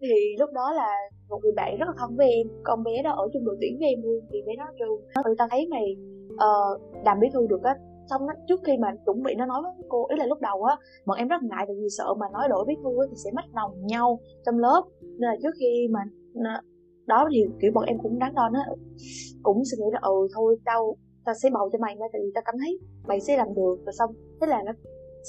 Thì 0.00 0.36
lúc 0.38 0.50
đó 0.52 0.72
là 0.72 0.88
một 1.28 1.38
người 1.42 1.52
bạn 1.56 1.78
rất 1.78 1.86
là 1.86 1.92
thân 1.98 2.16
với 2.16 2.30
em 2.30 2.46
con 2.62 2.84
bé 2.84 3.02
đó 3.04 3.12
ở 3.12 3.28
trong 3.32 3.44
đội 3.44 3.56
tuyển 3.60 3.76
với 3.78 3.88
em 3.88 4.02
luôn 4.02 4.20
thì 4.32 4.42
bé 4.46 4.52
nó 4.58 4.64
kêu 4.78 4.88
người 5.24 5.24
ừ, 5.24 5.34
ta 5.38 5.48
thấy 5.50 5.68
mày 5.70 5.96
uh, 6.34 7.04
làm 7.04 7.20
bí 7.20 7.28
thư 7.32 7.46
được 7.46 7.62
á 7.62 7.74
xong 8.10 8.26
đó, 8.26 8.34
trước 8.48 8.60
khi 8.66 8.76
mà 8.76 8.88
chuẩn 9.06 9.22
bị 9.22 9.34
nó 9.34 9.46
nói 9.46 9.62
với 9.62 9.72
cô 9.88 10.06
ý 10.08 10.16
là 10.18 10.26
lúc 10.26 10.40
đầu 10.40 10.62
á 10.62 10.76
bọn 11.06 11.18
em 11.18 11.28
rất 11.28 11.42
ngại 11.42 11.64
tại 11.66 11.76
vì 11.80 11.86
sợ 11.98 12.14
mà 12.14 12.26
nói 12.32 12.48
đổi 12.48 12.64
bí 12.68 12.74
thư 12.82 12.90
thì 13.10 13.16
sẽ 13.24 13.30
mất 13.36 13.44
lòng 13.54 13.86
nhau 13.86 14.20
trong 14.46 14.58
lớp. 14.58 14.82
Nên 15.02 15.30
là 15.30 15.36
trước 15.42 15.54
khi 15.60 15.88
mà 15.90 16.00
đó 17.06 17.28
thì 17.32 17.44
kiểu 17.60 17.70
bọn 17.74 17.84
em 17.84 17.98
cũng 18.02 18.18
đáng 18.18 18.34
đo 18.34 18.48
nó 18.52 18.60
cũng 19.42 19.62
suy 19.64 19.76
nghĩ 19.78 19.90
là 19.92 19.98
ừ 20.02 20.28
thôi 20.34 20.56
tao 20.64 20.96
tao 21.24 21.34
sẽ 21.42 21.48
bầu 21.52 21.68
cho 21.72 21.78
mày 21.78 21.96
ngay 21.96 22.08
tại 22.12 22.20
vì 22.24 22.30
tao 22.34 22.42
cảm 22.46 22.54
thấy 22.60 22.78
mày 23.08 23.20
sẽ 23.20 23.36
làm 23.36 23.48
được. 23.54 23.76
Rồi 23.84 23.92
xong, 23.98 24.10
thế 24.40 24.46
là 24.46 24.62
nó, 24.66 24.72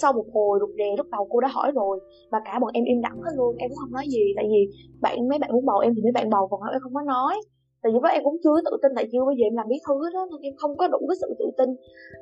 sau 0.01 0.13
một 0.13 0.25
hồi 0.33 0.59
rụt 0.61 0.69
rè, 0.77 0.89
lúc 0.97 1.07
đầu 1.11 1.27
cô 1.29 1.39
đã 1.39 1.47
hỏi 1.47 1.71
rồi 1.75 1.99
và 2.31 2.39
cả 2.45 2.59
bọn 2.61 2.71
em 2.73 2.83
im 2.83 2.99
lặng 3.01 3.17
hết 3.25 3.31
luôn, 3.38 3.55
em 3.57 3.69
cũng 3.69 3.77
không 3.77 3.91
nói 3.91 4.05
gì, 4.07 4.23
tại 4.35 4.45
vì 4.51 4.61
bạn, 5.01 5.27
mấy 5.30 5.39
bạn 5.39 5.51
muốn 5.54 5.66
bầu 5.66 5.80
em 5.80 5.94
thì 5.95 6.01
mấy 6.04 6.11
bạn 6.11 6.30
bầu, 6.30 6.47
còn 6.47 6.61
em 6.71 6.81
không 6.83 6.94
có 6.94 7.01
nói. 7.01 7.35
Tại 7.81 7.92
vì 7.92 7.94
lúc 7.94 8.04
em 8.11 8.23
cũng 8.23 8.37
chưa 8.44 8.57
tự 8.66 8.77
tin, 8.81 8.92
tại 8.95 9.06
chưa 9.11 9.25
bây 9.25 9.35
giờ 9.37 9.44
em 9.49 9.56
làm 9.56 9.68
bí 9.69 9.77
thư 9.87 9.94
hết 10.04 10.11
đó, 10.13 10.27
nên 10.31 10.42
em 10.42 10.54
không 10.57 10.77
có 10.77 10.87
đủ 10.87 10.99
cái 11.09 11.18
sự 11.21 11.35
tự 11.39 11.45
tin 11.57 11.69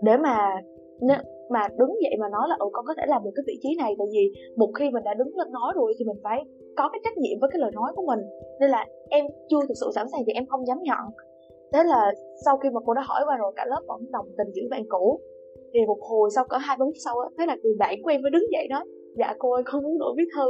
để 0.01 0.17
mà 0.17 0.35
mà 1.49 1.67
đứng 1.79 1.93
dậy 2.03 2.15
mà 2.19 2.29
nói 2.29 2.45
là 2.49 2.55
ừ 2.59 2.67
con 2.71 2.85
có 2.85 2.93
thể 2.97 3.03
làm 3.07 3.23
được 3.23 3.31
cái 3.35 3.43
vị 3.47 3.55
trí 3.63 3.69
này. 3.77 3.91
Tại 3.99 4.07
vì 4.13 4.23
một 4.57 4.71
khi 4.77 4.85
mình 4.91 5.03
đã 5.03 5.13
đứng 5.13 5.37
lên 5.37 5.51
nói 5.51 5.73
rồi 5.75 5.93
thì 5.99 6.05
mình 6.05 6.19
phải 6.23 6.39
có 6.77 6.89
cái 6.91 6.99
trách 7.03 7.17
nhiệm 7.17 7.39
với 7.41 7.49
cái 7.53 7.59
lời 7.59 7.71
nói 7.73 7.91
của 7.95 8.05
mình. 8.05 8.19
Nên 8.59 8.69
là 8.69 8.85
em 9.09 9.25
chưa 9.49 9.61
thực 9.67 9.77
sự 9.81 9.87
sẵn 9.95 10.05
sàng 10.11 10.21
thì 10.27 10.33
em 10.33 10.45
không 10.45 10.67
dám 10.67 10.77
nhận 10.83 11.03
thế 11.73 11.83
là 11.83 12.11
sau 12.45 12.57
khi 12.57 12.69
mà 12.69 12.79
cô 12.85 12.93
đã 12.93 13.01
hỏi 13.05 13.21
qua 13.25 13.37
rồi, 13.37 13.51
cả 13.55 13.65
lớp 13.65 13.81
vẫn 13.87 14.11
đồng 14.11 14.25
tình 14.37 14.51
giữ 14.53 14.61
bạn 14.71 14.83
cũ. 14.89 15.19
Thì 15.73 15.79
một 15.87 15.97
hồi 16.01 16.29
sau 16.35 16.45
cỡ 16.49 16.57
hai 16.57 16.77
bốn 16.79 16.91
sau 17.05 17.19
á, 17.19 17.29
thế 17.37 17.45
là 17.45 17.55
người 17.63 17.75
bạn 17.79 17.95
của 18.03 18.09
em 18.09 18.21
mới 18.21 18.31
đứng 18.31 18.51
dậy 18.51 18.67
nói 18.69 18.85
dạ 19.17 19.33
cô 19.39 19.51
ơi, 19.51 19.63
con 19.65 19.83
muốn 19.83 19.97
đổi 19.97 20.13
viết 20.17 20.29
thư. 20.35 20.47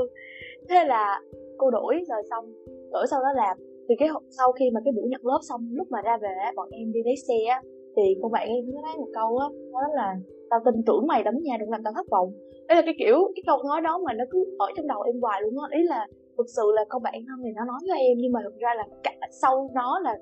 Thế 0.70 0.86
là 0.86 1.22
cô 1.58 1.72
đổi, 1.72 1.96
rồi 2.10 2.22
xong, 2.30 2.46
đổi 2.92 3.06
sau 3.12 3.20
đó 3.20 3.32
làm. 3.36 3.58
Thì 3.90 3.96
cái 4.00 4.10
sau 4.38 4.52
khi 4.52 4.66
mà 4.74 4.80
cái 4.86 4.92
buổi 4.96 5.08
nhận 5.10 5.22
lớp 5.24 5.40
xong, 5.50 5.62
lúc 5.72 5.88
mà 5.92 6.02
ra 6.02 6.18
về 6.22 6.30
bọn 6.56 6.70
em 6.72 6.92
đi 6.94 7.00
lấy 7.06 7.16
xe 7.28 7.40
á, 7.50 7.62
thì 7.96 8.04
cô 8.22 8.30
bạn 8.30 8.48
em 8.48 8.66
mới 8.74 8.82
nói 8.84 8.94
một 8.98 9.08
câu 9.14 9.38
á 9.38 9.48
đó 9.74 9.82
là, 9.96 10.16
tao 10.50 10.60
tin 10.66 10.84
tưởng 10.86 11.08
mày 11.08 11.24
lắm 11.24 11.36
nha 11.44 11.58
đừng 11.60 11.72
làm 11.72 11.82
tao 11.84 11.94
thất 11.96 12.08
vọng. 12.12 12.32
Đấy 12.68 12.76
là 12.76 12.82
cái 12.86 12.96
kiểu, 13.00 13.18
cái 13.36 13.44
câu 13.48 13.58
nói 13.64 13.82
đó 13.82 14.00
mà 14.06 14.14
nó 14.14 14.26
cứ 14.32 14.40
ở 14.60 14.68
trong 14.76 14.88
đầu 14.88 15.02
em 15.02 15.22
hoài 15.22 15.42
luôn 15.42 15.54
á. 15.64 15.68
Ý 15.78 15.84
là 15.84 16.08
thực 16.38 16.48
sự 16.58 16.64
là 16.76 16.86
con 16.90 17.04
bạn 17.04 17.14
thân 17.28 17.40
thì 17.44 17.50
nó 17.56 17.66
nói 17.66 17.80
với 17.90 18.00
em, 18.00 18.18
nhưng 18.22 18.32
mà 18.32 18.40
thực 18.44 18.58
ra 18.58 18.74
là 18.78 18.84
cả 19.04 19.12
sau 19.42 19.70
nó 19.74 20.00
là 20.04 20.14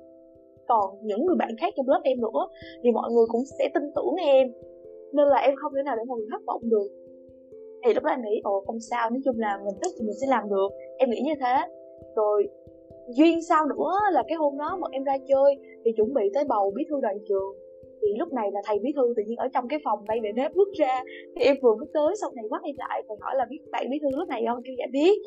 còn 0.68 0.90
những 1.02 1.26
người 1.26 1.36
bạn 1.38 1.50
khác 1.60 1.74
trong 1.76 1.88
lớp 1.88 2.00
em 2.04 2.20
nữa, 2.20 2.42
thì 2.82 2.90
mọi 2.90 3.12
người 3.12 3.26
cũng 3.28 3.44
sẽ 3.58 3.68
tin 3.74 3.82
tưởng 3.96 4.14
em. 4.26 4.52
Nên 5.12 5.28
là 5.28 5.36
em 5.36 5.54
không 5.56 5.72
thể 5.76 5.82
nào 5.84 5.96
để 5.96 6.02
mọi 6.06 6.18
người 6.18 6.28
thất 6.32 6.42
vọng 6.46 6.62
được. 6.62 6.88
Thì 7.84 7.94
lúc 7.94 8.04
đó 8.04 8.10
em 8.10 8.22
nghĩ, 8.22 8.40
ồ, 8.44 8.64
không 8.66 8.80
sao, 8.80 9.10
nói 9.10 9.20
chung 9.24 9.38
là 9.38 9.58
mình 9.64 9.74
thích 9.82 9.92
thì 9.98 10.06
mình 10.06 10.16
sẽ 10.20 10.26
làm 10.30 10.50
được. 10.50 10.68
Em 10.98 11.10
nghĩ 11.10 11.20
như 11.24 11.34
thế. 11.40 11.56
Rồi, 12.16 12.48
duyên 13.08 13.42
sau 13.42 13.66
nữa 13.66 13.92
là 14.12 14.22
cái 14.28 14.36
hôm 14.36 14.58
đó 14.58 14.78
bọn 14.80 14.90
em 14.90 15.04
ra 15.04 15.16
chơi, 15.28 15.54
thì 15.84 15.92
chuẩn 15.96 16.14
bị 16.14 16.30
tới 16.34 16.44
bầu 16.48 16.72
bí 16.76 16.84
thư 16.88 17.00
đoàn 17.00 17.18
trường. 17.28 17.52
Thì 18.02 18.08
lúc 18.18 18.32
này 18.32 18.50
là 18.52 18.60
thầy 18.66 18.78
bí 18.78 18.92
thư 18.96 19.14
tự 19.16 19.22
nhiên 19.26 19.36
ở 19.36 19.48
trong 19.54 19.68
cái 19.68 19.78
phòng 19.84 19.98
bay 20.08 20.18
để 20.22 20.32
nếp 20.32 20.54
bước 20.54 20.68
ra. 20.78 21.02
Thì 21.36 21.44
em 21.44 21.56
vừa 21.62 21.74
bước 21.78 21.90
tới, 21.94 22.16
xong 22.20 22.32
thầy 22.36 22.48
quát 22.48 22.60
em 22.64 22.74
lại, 22.78 23.02
thầy 23.08 23.16
hỏi 23.20 23.34
là 23.36 23.46
biết 23.50 23.58
bạn 23.70 23.90
bí 23.90 23.98
thư 24.02 24.08
lúc 24.18 24.28
này 24.28 24.44
không? 24.48 24.62
Kêu 24.64 24.74
dạ 24.78 24.86
biết. 24.92 25.18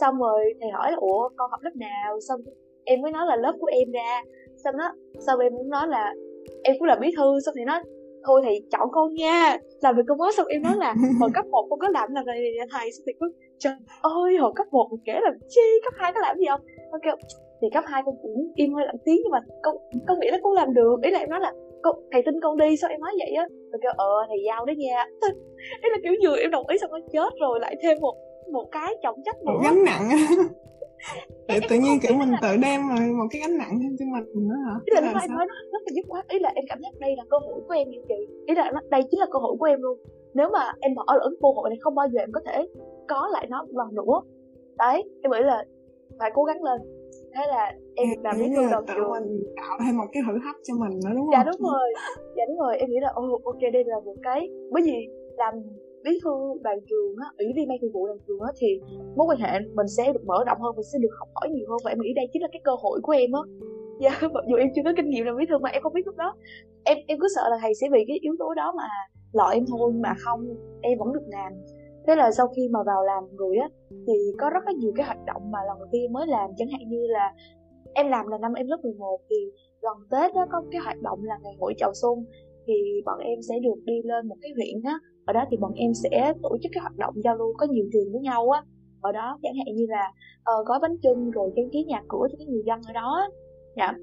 Xong 0.00 0.18
rồi 0.18 0.44
thầy 0.60 0.70
hỏi 0.70 0.90
là, 0.90 0.96
ủa, 1.00 1.28
con 1.36 1.50
học 1.50 1.60
lớp 1.62 1.76
nào? 1.76 2.20
Xong 2.28 2.40
em 2.84 3.00
mới 3.02 3.12
nói 3.12 3.26
là 3.26 3.36
lớp 3.36 3.52
của 3.60 3.70
em 3.72 3.90
ra 3.90 4.22
xong 4.64 4.76
đó 4.76 4.92
xong 5.26 5.38
em 5.40 5.52
muốn 5.52 5.68
nói 5.68 5.88
là 5.88 6.14
em 6.62 6.76
cũng 6.78 6.88
là 6.88 6.96
bí 6.96 7.10
thư 7.16 7.40
xong 7.40 7.54
thì 7.58 7.64
nó 7.64 7.82
thôi 8.26 8.42
thì 8.44 8.60
chọn 8.72 8.88
con 8.92 9.14
nha 9.14 9.58
làm 9.82 9.96
việc 9.96 10.02
công 10.08 10.18
bố 10.18 10.32
xong 10.36 10.46
em 10.46 10.62
nói 10.62 10.76
là 10.76 10.94
hồi 11.20 11.30
cấp 11.34 11.46
một 11.46 11.66
con 11.70 11.78
có 11.80 11.88
làm 11.88 12.14
là 12.14 12.22
này 12.26 12.38
thầy. 12.70 12.92
Xong 12.92 13.04
thì 13.06 13.12
có 13.20 13.26
trời 13.58 13.72
ơi 14.02 14.36
hồi 14.40 14.52
cấp 14.56 14.66
1 14.70 14.88
mình 14.90 15.00
kể 15.04 15.12
là 15.12 15.30
chi 15.48 15.60
cấp 15.84 15.94
2 15.96 16.12
có 16.12 16.20
làm 16.20 16.38
gì 16.38 16.46
không? 16.48 16.60
Nó 16.92 16.98
kêu 17.02 17.16
thì 17.62 17.68
cấp 17.74 17.84
2 17.86 18.02
con 18.06 18.14
cũng 18.22 18.52
im 18.54 18.74
hơi 18.74 18.86
lặng 18.86 18.96
tiếng 19.04 19.20
nhưng 19.22 19.32
mà 19.32 19.40
con 19.62 19.76
con 20.08 20.20
nghĩ 20.20 20.28
là 20.30 20.38
con 20.42 20.52
làm 20.52 20.74
được. 20.74 20.96
Ý 21.02 21.10
là 21.10 21.18
em 21.18 21.30
nói 21.30 21.40
là 21.40 21.52
con 21.82 21.96
thầy 22.12 22.22
tin 22.22 22.34
con 22.42 22.56
đi. 22.56 22.76
Sao 22.76 22.90
em 22.90 23.00
nói 23.00 23.12
vậy 23.18 23.30
á 23.30 23.46
rồi 23.72 23.80
kêu 23.82 23.92
ờ 23.96 24.14
thầy 24.28 24.38
giao 24.46 24.66
đấy 24.66 24.76
nha. 24.76 25.04
Ý 25.82 25.88
là 25.92 25.98
kiểu 26.02 26.12
vừa 26.22 26.36
em 26.36 26.50
đồng 26.50 26.66
ý 26.68 26.78
xong 26.78 26.90
nó 26.90 26.98
chết 27.12 27.30
rồi 27.40 27.60
lại 27.60 27.76
thêm 27.82 27.98
một 28.00 28.14
một 28.52 28.68
cái 28.72 28.96
trọng 29.02 29.16
trách 29.24 29.36
nữa. 29.46 29.52
Gánh 29.64 29.84
nặng 29.84 30.08
tự, 31.48 31.54
tự 31.68 31.76
nhiên 31.76 32.00
kiểu 32.02 32.14
mình 32.18 32.32
tự 32.42 32.56
đem 32.62 32.80
một 33.18 33.26
cái 33.30 33.40
gánh 33.42 33.58
nặng 33.58 33.78
thêm 33.82 33.96
cho 33.98 34.04
mình 34.14 34.48
nữa 34.48 34.58
hả? 34.66 34.74
Ý 34.84 34.90
là 34.94 35.00
em 35.00 35.14
nói 35.14 35.46
nó 35.48 35.54
rất 35.72 35.82
là 35.86 35.90
dứt 35.94 36.04
khoát 36.08 36.28
ý 36.28 36.38
là 36.38 36.52
em 36.54 36.64
cảm 36.68 36.78
giác 36.82 36.92
đây 36.98 37.16
là 37.16 37.24
cơ 37.30 37.38
hội 37.38 37.60
của 37.68 37.74
em 37.74 37.90
như 37.90 37.98
chị 38.08 38.14
ý 38.46 38.54
là 38.54 38.72
đây 38.90 39.02
chính 39.10 39.20
là 39.20 39.26
cơ 39.32 39.38
hội 39.38 39.56
của 39.58 39.66
em 39.66 39.82
luôn. 39.82 39.98
Nếu 40.34 40.48
mà 40.52 40.72
em 40.80 40.94
bỏ 40.94 41.04
lỡ 41.08 41.30
cơ 41.42 41.48
hội 41.56 41.70
này 41.70 41.78
không 41.80 41.94
bao 41.94 42.08
giờ 42.12 42.20
em 42.20 42.32
có 42.32 42.40
thể 42.46 42.66
có 43.08 43.28
lại 43.32 43.46
nó 43.50 43.62
một 43.62 43.72
lần 43.78 43.94
nữa. 43.94 44.20
Đấy 44.78 45.02
em 45.22 45.30
nghĩ 45.32 45.42
là 45.42 45.64
phải 46.18 46.30
cố 46.34 46.44
gắng 46.44 46.62
lên. 46.62 46.80
Thế 47.34 47.42
là 47.48 47.72
em 47.94 48.08
làm 48.24 48.36
bí 48.38 48.44
thư 48.56 48.62
đầu 48.70 48.82
trường 48.86 49.10
mình 49.10 49.42
tạo 49.56 49.78
thêm 49.84 49.96
một 49.96 50.04
cái 50.12 50.22
thử 50.26 50.32
thách 50.44 50.56
cho 50.62 50.74
mình 50.74 51.00
nữa 51.04 51.12
đúng 51.16 51.28
dạ, 51.32 51.38
không? 51.38 51.46
dạ 51.46 51.52
đúng 51.52 51.70
rồi. 51.70 51.88
Dạ 52.36 52.44
đúng 52.48 52.58
rồi. 52.58 52.76
Em 52.78 52.90
nghĩ 52.90 53.00
là 53.00 53.10
oh, 53.20 53.44
ok 53.44 53.60
đây 53.72 53.84
là 53.86 53.96
một 54.04 54.16
cái 54.22 54.48
bởi 54.72 54.82
vì 54.86 55.08
làm 55.36 55.54
bí 56.04 56.10
thư 56.24 56.30
đoàn 56.62 56.78
trường 56.88 57.16
á, 57.24 57.28
ủy 57.38 57.46
viên 57.56 57.68
ban 57.68 57.78
thường 57.80 57.92
vụ 57.92 58.06
đoàn 58.06 58.18
trường 58.26 58.40
á, 58.40 58.52
thì 58.58 58.68
mối 59.16 59.26
quan 59.28 59.38
hệ 59.38 59.52
mình 59.74 59.88
sẽ 59.96 60.12
được 60.12 60.24
mở 60.26 60.44
rộng 60.46 60.60
hơn 60.60 60.76
mình 60.76 60.88
sẽ 60.92 60.98
được 61.02 61.14
học 61.18 61.28
hỏi 61.34 61.48
nhiều 61.50 61.66
hơn. 61.70 61.78
Và 61.84 61.90
em 61.90 61.98
nghĩ 62.00 62.12
đây 62.16 62.26
chính 62.32 62.42
là 62.42 62.48
cái 62.52 62.60
cơ 62.64 62.72
hội 62.82 63.00
của 63.02 63.12
em 63.12 63.32
á. 63.32 63.42
Dạ 64.02 64.10
mặc 64.34 64.44
dù 64.48 64.56
em 64.56 64.68
chưa 64.74 64.82
có 64.84 64.92
kinh 64.96 65.10
nghiệm 65.10 65.24
làm 65.26 65.36
bí 65.36 65.44
thư 65.48 65.58
mà 65.58 65.70
em 65.70 65.82
không 65.82 65.92
biết 65.92 66.06
lúc 66.06 66.16
đó. 66.16 66.34
Em 66.84 66.98
em 67.06 67.18
cứ 67.20 67.26
sợ 67.36 67.42
là 67.50 67.56
thầy 67.62 67.74
sẽ 67.74 67.86
vì 67.92 68.04
cái 68.08 68.18
yếu 68.20 68.34
tố 68.38 68.54
đó 68.54 68.72
mà 68.76 68.88
loại 69.32 69.56
em 69.56 69.64
thôi, 69.68 69.92
mà 69.92 70.14
không, 70.18 70.40
em 70.80 70.98
vẫn 70.98 71.12
được 71.12 71.26
làm. 71.28 71.52
Thế 72.06 72.16
là 72.16 72.30
sau 72.30 72.46
khi 72.56 72.68
mà 72.70 72.80
vào 72.86 73.04
làm 73.04 73.24
rồi 73.36 73.56
á, 73.56 73.68
thì 74.06 74.12
có 74.38 74.50
rất 74.50 74.64
là 74.66 74.72
nhiều 74.72 74.92
cái 74.96 75.06
hoạt 75.06 75.18
động 75.26 75.50
mà 75.50 75.58
lần 75.66 75.78
đầu 75.78 75.88
tiên 75.92 76.12
mới 76.12 76.26
làm. 76.26 76.50
Chẳng 76.56 76.68
hạn 76.68 76.80
như 76.88 77.06
là 77.06 77.34
em 77.94 78.08
làm 78.08 78.26
là 78.26 78.38
năm 78.38 78.52
em 78.52 78.66
lớp 78.66 78.78
11 78.82 79.20
thì 79.30 79.36
gần 79.82 79.96
Tết 80.10 80.34
á, 80.34 80.46
có 80.52 80.62
cái 80.70 80.80
hoạt 80.84 81.02
động 81.02 81.18
là 81.22 81.34
ngày 81.42 81.52
hội 81.60 81.74
chào 81.78 81.92
xuân. 81.94 82.24
Thì 82.66 83.02
bọn 83.04 83.18
em 83.18 83.38
sẽ 83.48 83.54
được 83.62 83.80
đi 83.84 84.02
lên 84.04 84.28
một 84.28 84.36
cái 84.42 84.50
huyện 84.56 84.82
á 84.84 84.98
ở 85.26 85.32
đó 85.32 85.44
thì 85.50 85.56
bọn 85.56 85.72
em 85.74 85.94
sẽ 85.94 86.32
tổ 86.42 86.56
chức 86.62 86.72
cái 86.74 86.80
hoạt 86.80 86.96
động 86.96 87.14
giao 87.24 87.36
lưu 87.36 87.54
có 87.58 87.66
nhiều 87.70 87.84
trường 87.92 88.12
với 88.12 88.20
nhau 88.20 88.50
á. 88.50 88.62
Ở 89.00 89.12
đó 89.12 89.38
chẳng 89.42 89.54
hạn 89.54 89.76
như 89.76 89.86
là 89.88 90.12
uh, 90.40 90.66
gói 90.66 90.78
bánh 90.82 90.96
trưng 91.02 91.30
rồi 91.30 91.50
trang 91.56 91.68
trí 91.72 91.84
nhà 91.84 92.02
cửa 92.08 92.26
cho 92.30 92.36
cái 92.38 92.46
người 92.46 92.62
dân 92.66 92.80
ở 92.86 92.92
đó 92.92 93.28
dạ. 93.76 93.94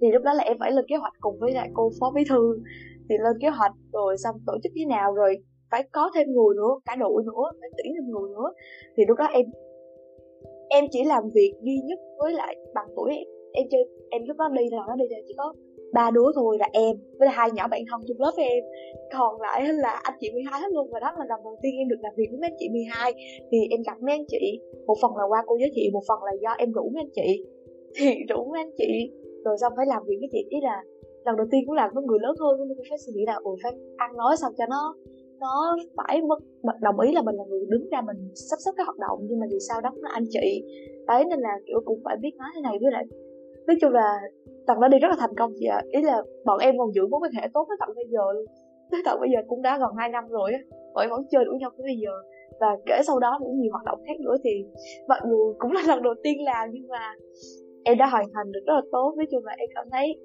Thì 0.00 0.06
lúc 0.12 0.22
đó 0.22 0.32
là 0.34 0.44
em 0.44 0.56
phải 0.60 0.72
lên 0.72 0.84
kế 0.88 0.96
hoạch 0.96 1.12
cùng 1.20 1.38
với 1.40 1.52
lại 1.52 1.70
cô 1.74 1.90
phó 2.00 2.12
bí 2.14 2.22
thư. 2.28 2.58
Thì 3.08 3.14
lên 3.24 3.36
kế 3.40 3.48
hoạch 3.48 3.72
rồi 3.92 4.16
xong 4.24 4.36
tổ 4.46 4.52
chức 4.62 4.72
thế 4.76 4.84
nào 4.84 5.14
rồi 5.14 5.34
phải 5.70 5.88
có 5.92 6.10
thêm 6.14 6.26
người 6.26 6.54
nữa 6.56 6.72
cả 6.84 6.96
đội 6.96 7.22
nữa 7.24 7.44
phải 7.60 7.70
tuyển 7.76 7.92
thêm 7.94 8.10
người 8.10 8.30
nữa. 8.30 8.48
Thì 8.96 9.02
lúc 9.08 9.18
đó 9.18 9.24
em 9.24 9.46
em 10.68 10.84
chỉ 10.90 11.04
làm 11.04 11.22
việc 11.34 11.52
duy 11.62 11.78
nhất 11.84 11.98
với 12.18 12.32
lại 12.32 12.56
bằng 12.74 12.86
tuổi 12.96 13.10
em 13.10 13.26
em 13.52 13.66
chơi 13.70 13.80
em 14.10 14.22
lúc 14.28 14.36
đó 14.36 14.48
đi 14.56 14.62
là 14.70 14.78
nó 14.88 14.94
đi 14.96 15.04
là 15.10 15.18
chỉ 15.26 15.34
có 15.36 15.54
ba 15.92 16.10
đứa 16.10 16.28
thôi 16.34 16.56
là 16.60 16.68
em, 16.72 16.96
với 17.18 17.26
là 17.26 17.32
hai 17.32 17.48
nhỏ 17.50 17.68
bạn 17.68 17.82
thân 17.90 18.00
trong 18.08 18.20
lớp 18.20 18.32
với 18.36 18.44
em. 18.44 18.64
Còn 19.12 19.40
lại 19.40 19.72
là 19.84 20.00
anh 20.02 20.16
chị 20.20 20.30
12 20.32 20.60
hết 20.60 20.70
luôn, 20.72 20.90
và 20.92 21.00
đó 21.00 21.10
là 21.18 21.24
lần 21.28 21.40
đầu 21.44 21.56
tiên 21.62 21.72
em 21.78 21.88
được 21.88 22.00
làm 22.02 22.12
việc 22.16 22.28
với 22.30 22.38
mấy 22.40 22.50
anh 22.50 22.58
chị 22.58 22.68
12 22.72 23.12
thì 23.50 23.58
em 23.70 23.80
gặp 23.86 23.96
mấy 24.02 24.14
anh 24.14 24.26
chị, 24.28 24.60
một 24.86 24.96
phần 25.02 25.16
là 25.16 25.24
qua 25.28 25.40
cô 25.46 25.56
giới 25.60 25.70
thiệu, 25.74 25.90
một 25.92 26.02
phần 26.08 26.18
là 26.24 26.32
do 26.42 26.50
em 26.58 26.72
rủ 26.72 26.90
mấy 26.94 27.00
anh 27.04 27.14
chị. 27.18 27.44
Thì 27.96 28.10
rủ 28.28 28.40
mấy 28.52 28.60
anh 28.60 28.74
chị, 28.78 29.12
rồi 29.44 29.56
xong 29.60 29.72
phải 29.76 29.86
làm 29.86 30.02
việc 30.06 30.16
với 30.20 30.28
chị. 30.32 30.42
Ý 30.48 30.58
là 30.62 30.82
lần 31.24 31.36
đầu 31.36 31.46
tiên 31.50 31.60
cũng 31.66 31.76
làm 31.76 31.90
với 31.94 32.04
người 32.04 32.18
lớn 32.22 32.34
hơn 32.40 32.52
nên 32.58 32.68
mình 32.68 32.86
phải 32.88 32.98
suy 32.98 33.12
nghĩ 33.12 33.24
là 33.26 33.36
ủa 33.42 33.56
phải 33.62 33.72
ăn 33.96 34.16
nói 34.16 34.36
sao 34.40 34.50
cho 34.58 34.64
nó 34.70 34.94
nó 35.40 35.76
phải 35.96 36.22
mất 36.22 36.38
đồng 36.80 37.00
ý 37.00 37.12
là 37.12 37.22
mình 37.22 37.36
là 37.36 37.44
người 37.48 37.60
đứng 37.68 37.88
ra 37.88 38.00
mình 38.00 38.16
sắp 38.34 38.56
xếp 38.64 38.70
cái 38.76 38.84
hoạt 38.84 38.98
động, 38.98 39.18
nhưng 39.28 39.40
mà 39.40 39.46
vì 39.50 39.58
sao 39.68 39.80
đó 39.80 39.90
là 39.96 40.10
anh 40.12 40.24
chị. 40.30 40.64
Đấy, 41.06 41.24
nên 41.30 41.40
là 41.40 41.52
kiểu 41.66 41.80
cũng 41.84 42.00
phải 42.04 42.16
biết 42.22 42.30
nói 42.38 42.48
thế 42.54 42.60
này. 42.60 42.78
Với 42.82 42.92
lại, 42.92 43.04
nói 43.66 43.76
chung 43.80 43.92
là 43.92 44.20
tầng 44.68 44.80
đó 44.80 44.88
đi 44.88 44.98
rất 44.98 45.08
là 45.08 45.16
thành 45.18 45.34
công 45.38 45.52
chị 45.58 45.66
ạ. 45.66 45.80
Ý 45.90 46.02
là 46.02 46.22
bọn 46.44 46.58
em 46.66 46.78
còn 46.78 46.92
giữ 46.94 47.06
mối 47.10 47.20
quan 47.22 47.32
hệ 47.32 47.48
tốt 47.54 47.64
với 47.68 47.76
tận 47.80 47.90
bây 47.96 48.04
giờ 48.12 48.24
luôn. 48.34 48.46
Tới 48.90 49.00
tận 49.04 49.20
bây 49.20 49.30
giờ 49.32 49.38
cũng 49.48 49.62
đã 49.62 49.78
gần 49.78 49.90
2 49.98 50.08
năm 50.08 50.24
rồi 50.28 50.52
á, 50.52 50.60
bọn 50.94 51.02
em 51.04 51.10
vẫn 51.10 51.22
chơi 51.30 51.44
đuổi 51.44 51.56
nhau 51.60 51.70
tới 51.76 51.84
bây 51.90 51.96
giờ. 52.02 52.12
Và 52.60 52.70
kể 52.86 52.96
sau 53.06 53.18
đó 53.18 53.30
cũng 53.38 53.60
nhiều 53.60 53.72
hoạt 53.72 53.84
động 53.84 54.00
khác 54.06 54.20
nữa 54.20 54.36
thì 54.44 54.50
mặc 55.08 55.20
dù 55.28 55.54
cũng 55.58 55.72
là 55.72 55.82
lần 55.88 56.02
đầu 56.02 56.14
tiên 56.22 56.44
làm, 56.44 56.68
nhưng 56.72 56.88
mà 56.88 57.14
em 57.84 57.98
đã 57.98 58.06
hoàn 58.06 58.26
thành 58.34 58.52
được 58.52 58.60
rất 58.66 58.74
là 58.74 58.82
tốt. 58.92 59.14
Nói 59.16 59.26
chung 59.30 59.44
là 59.44 59.52
em 59.58 59.68
cảm 59.74 59.86
thấy 59.92 60.16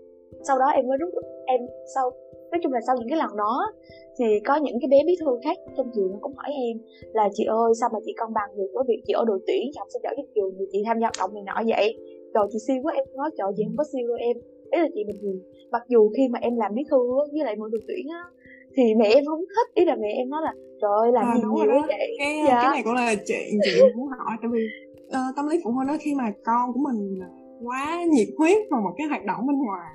sau 0.47 0.59
đó 0.59 0.65
em 0.65 0.87
mới 0.87 0.97
rút 0.97 1.09
em 1.45 1.61
sau, 1.95 2.11
nói 2.51 2.59
chung 2.63 2.73
là 2.73 2.79
sau 2.87 2.95
những 2.99 3.09
cái 3.09 3.19
lần 3.19 3.37
đó 3.37 3.71
thì 4.19 4.25
có 4.47 4.55
những 4.55 4.77
cái 4.81 4.87
bé 4.91 4.97
bí 5.07 5.15
thư 5.19 5.31
khác 5.43 5.57
trong 5.77 5.91
trường 5.95 6.11
nó 6.11 6.17
cũng 6.21 6.33
hỏi 6.35 6.51
em 6.67 6.77
là, 7.13 7.29
chị 7.33 7.43
ơi, 7.43 7.71
sao 7.79 7.89
mà 7.93 7.99
chị 8.05 8.13
cân 8.17 8.33
bằng 8.33 8.49
được 8.57 8.69
với 8.73 8.83
việc 8.87 9.01
chị 9.05 9.13
ở 9.13 9.23
đội 9.27 9.39
tuyển, 9.47 9.61
chị 9.71 9.77
học 9.79 9.87
sinh 9.93 10.01
giỏi 10.03 10.13
trong 10.17 10.25
trường 10.35 10.51
thì 10.59 10.65
chị 10.71 10.83
tham 10.85 10.97
gia 10.99 11.07
hoạt 11.07 11.17
động 11.19 11.33
này 11.33 11.43
nọ 11.43 11.75
vậy? 11.75 11.97
Trời 12.33 12.45
chị 12.51 12.59
siêu 12.67 12.77
quá 12.83 12.93
em 12.93 13.05
nói 13.15 13.29
trời 13.37 13.49
chị 13.55 13.63
không 13.67 13.77
có 13.77 13.85
siêu 13.91 14.07
đâu 14.07 14.17
em. 14.17 14.37
Ý 14.71 14.79
là 14.83 14.87
chị 14.93 15.03
bình 15.07 15.19
thường 15.21 15.39
mặc 15.71 15.83
dù 15.87 16.09
khi 16.15 16.27
mà 16.33 16.39
em 16.39 16.53
làm 16.57 16.71
bí 16.75 16.83
thư 16.91 16.99
với 17.31 17.43
lại 17.47 17.55
mọi 17.55 17.69
đội 17.71 17.81
tuyển 17.87 18.07
á 18.19 18.23
thì 18.75 18.83
mẹ 18.99 19.07
em 19.17 19.25
không 19.25 19.39
thích 19.39 19.69
ý 19.73 19.85
là 19.85 19.95
mẹ 19.95 20.09
em 20.21 20.29
nói 20.29 20.41
là 20.43 20.53
trời 20.81 20.91
ơi 21.03 21.11
làm 21.11 21.25
à, 21.25 21.35
gì 21.35 21.41
nhiều 21.55 21.71
quá 21.73 21.85
vậy? 21.87 22.15
Cái, 22.19 22.43
dạ. 22.47 22.59
cái 22.61 22.71
này 22.71 22.81
cũng 22.83 22.93
là 22.93 23.15
chuyện 23.27 23.49
chị 23.63 23.71
muốn 23.95 24.07
hỏi 24.07 24.37
tại 24.41 24.49
vì 24.53 24.61
uh, 25.07 25.35
tâm 25.35 25.47
lý 25.47 25.59
phụ 25.63 25.71
huynh 25.71 25.87
đó 25.87 25.95
khi 25.99 26.15
mà 26.15 26.31
con 26.45 26.73
của 26.73 26.79
mình 26.87 27.19
quá 27.63 28.03
nhiệt 28.11 28.27
huyết 28.37 28.57
vào 28.71 28.81
một 28.81 28.93
cái 28.97 29.07
hoạt 29.07 29.25
động 29.25 29.47
bên 29.47 29.57
ngoài 29.57 29.93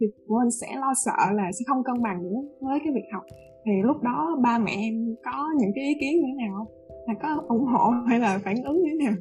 thì 0.00 0.06
phụ 0.28 0.34
huynh 0.34 0.50
sẽ 0.50 0.68
lo 0.76 0.92
sợ 1.04 1.32
là 1.34 1.52
sẽ 1.52 1.62
không 1.68 1.84
cân 1.84 2.02
bằng 2.02 2.22
nữa 2.22 2.40
với 2.60 2.78
cái 2.84 2.92
việc 2.94 3.08
học. 3.12 3.22
Thì 3.64 3.72
lúc 3.84 3.96
đó 4.02 4.38
ba 4.42 4.58
mẹ 4.58 4.72
em 4.78 5.14
có 5.24 5.48
những 5.60 5.70
cái 5.74 5.84
ý 5.84 5.94
kiến 6.00 6.12
như 6.16 6.26
thế 6.26 6.46
nào 6.46 6.66
là 7.06 7.14
có 7.22 7.42
ủng 7.48 7.66
hộ 7.72 7.90
hay 8.08 8.20
là 8.20 8.40
phản 8.44 8.56
ứng 8.64 8.82
như 8.82 8.90
thế 8.90 9.06
nào 9.06 9.14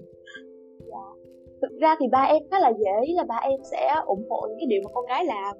thực 1.64 1.80
ra 1.80 1.96
thì 2.00 2.06
ba 2.12 2.22
em 2.22 2.44
khá 2.52 2.60
là 2.60 2.72
dễ 2.80 3.14
là 3.16 3.24
ba 3.24 3.40
em 3.44 3.60
sẽ 3.72 3.94
ủng 4.06 4.26
hộ 4.30 4.48
những 4.50 4.58
cái 4.60 4.68
điều 4.70 4.82
mà 4.84 4.90
con 4.94 5.06
gái 5.06 5.26
làm. 5.26 5.56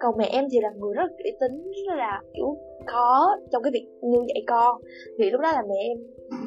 Còn 0.00 0.14
mẹ 0.18 0.28
em 0.32 0.44
thì 0.52 0.58
là 0.60 0.70
người 0.78 0.94
rất 0.94 1.02
là 1.02 1.14
kỹ 1.18 1.30
tính, 1.40 1.56
rất 1.88 1.96
là, 1.96 2.22
kiểu 2.34 2.56
khó 2.86 3.36
trong 3.50 3.62
cái 3.62 3.70
việc 3.74 3.86
nuôi 4.12 4.24
dạy 4.28 4.42
con. 4.46 4.82
Thì 5.18 5.30
lúc 5.30 5.40
đó 5.40 5.52
là 5.52 5.62
mẹ 5.68 5.78
em 5.90 5.98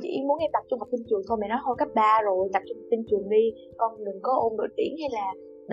chỉ 0.02 0.10
muốn 0.28 0.38
em 0.40 0.52
tập 0.54 0.64
trung 0.70 0.80
học 0.80 0.88
trên 0.92 1.02
trường 1.10 1.22
thôi, 1.28 1.38
mẹ 1.42 1.48
nói 1.48 1.60
thôi, 1.66 1.76
cấp 1.80 1.88
3 1.96 2.22
rồi, 2.26 2.50
tập 2.54 2.62
trung 2.68 2.78
học 2.78 2.88
trên 2.92 3.02
trường 3.10 3.30
đi, 3.30 3.46
con 3.78 3.92
đừng 4.06 4.20
có 4.22 4.34
ôn 4.46 4.54
đội 4.58 4.68
tuyển 4.78 4.92
hay 5.02 5.10
là 5.14 5.28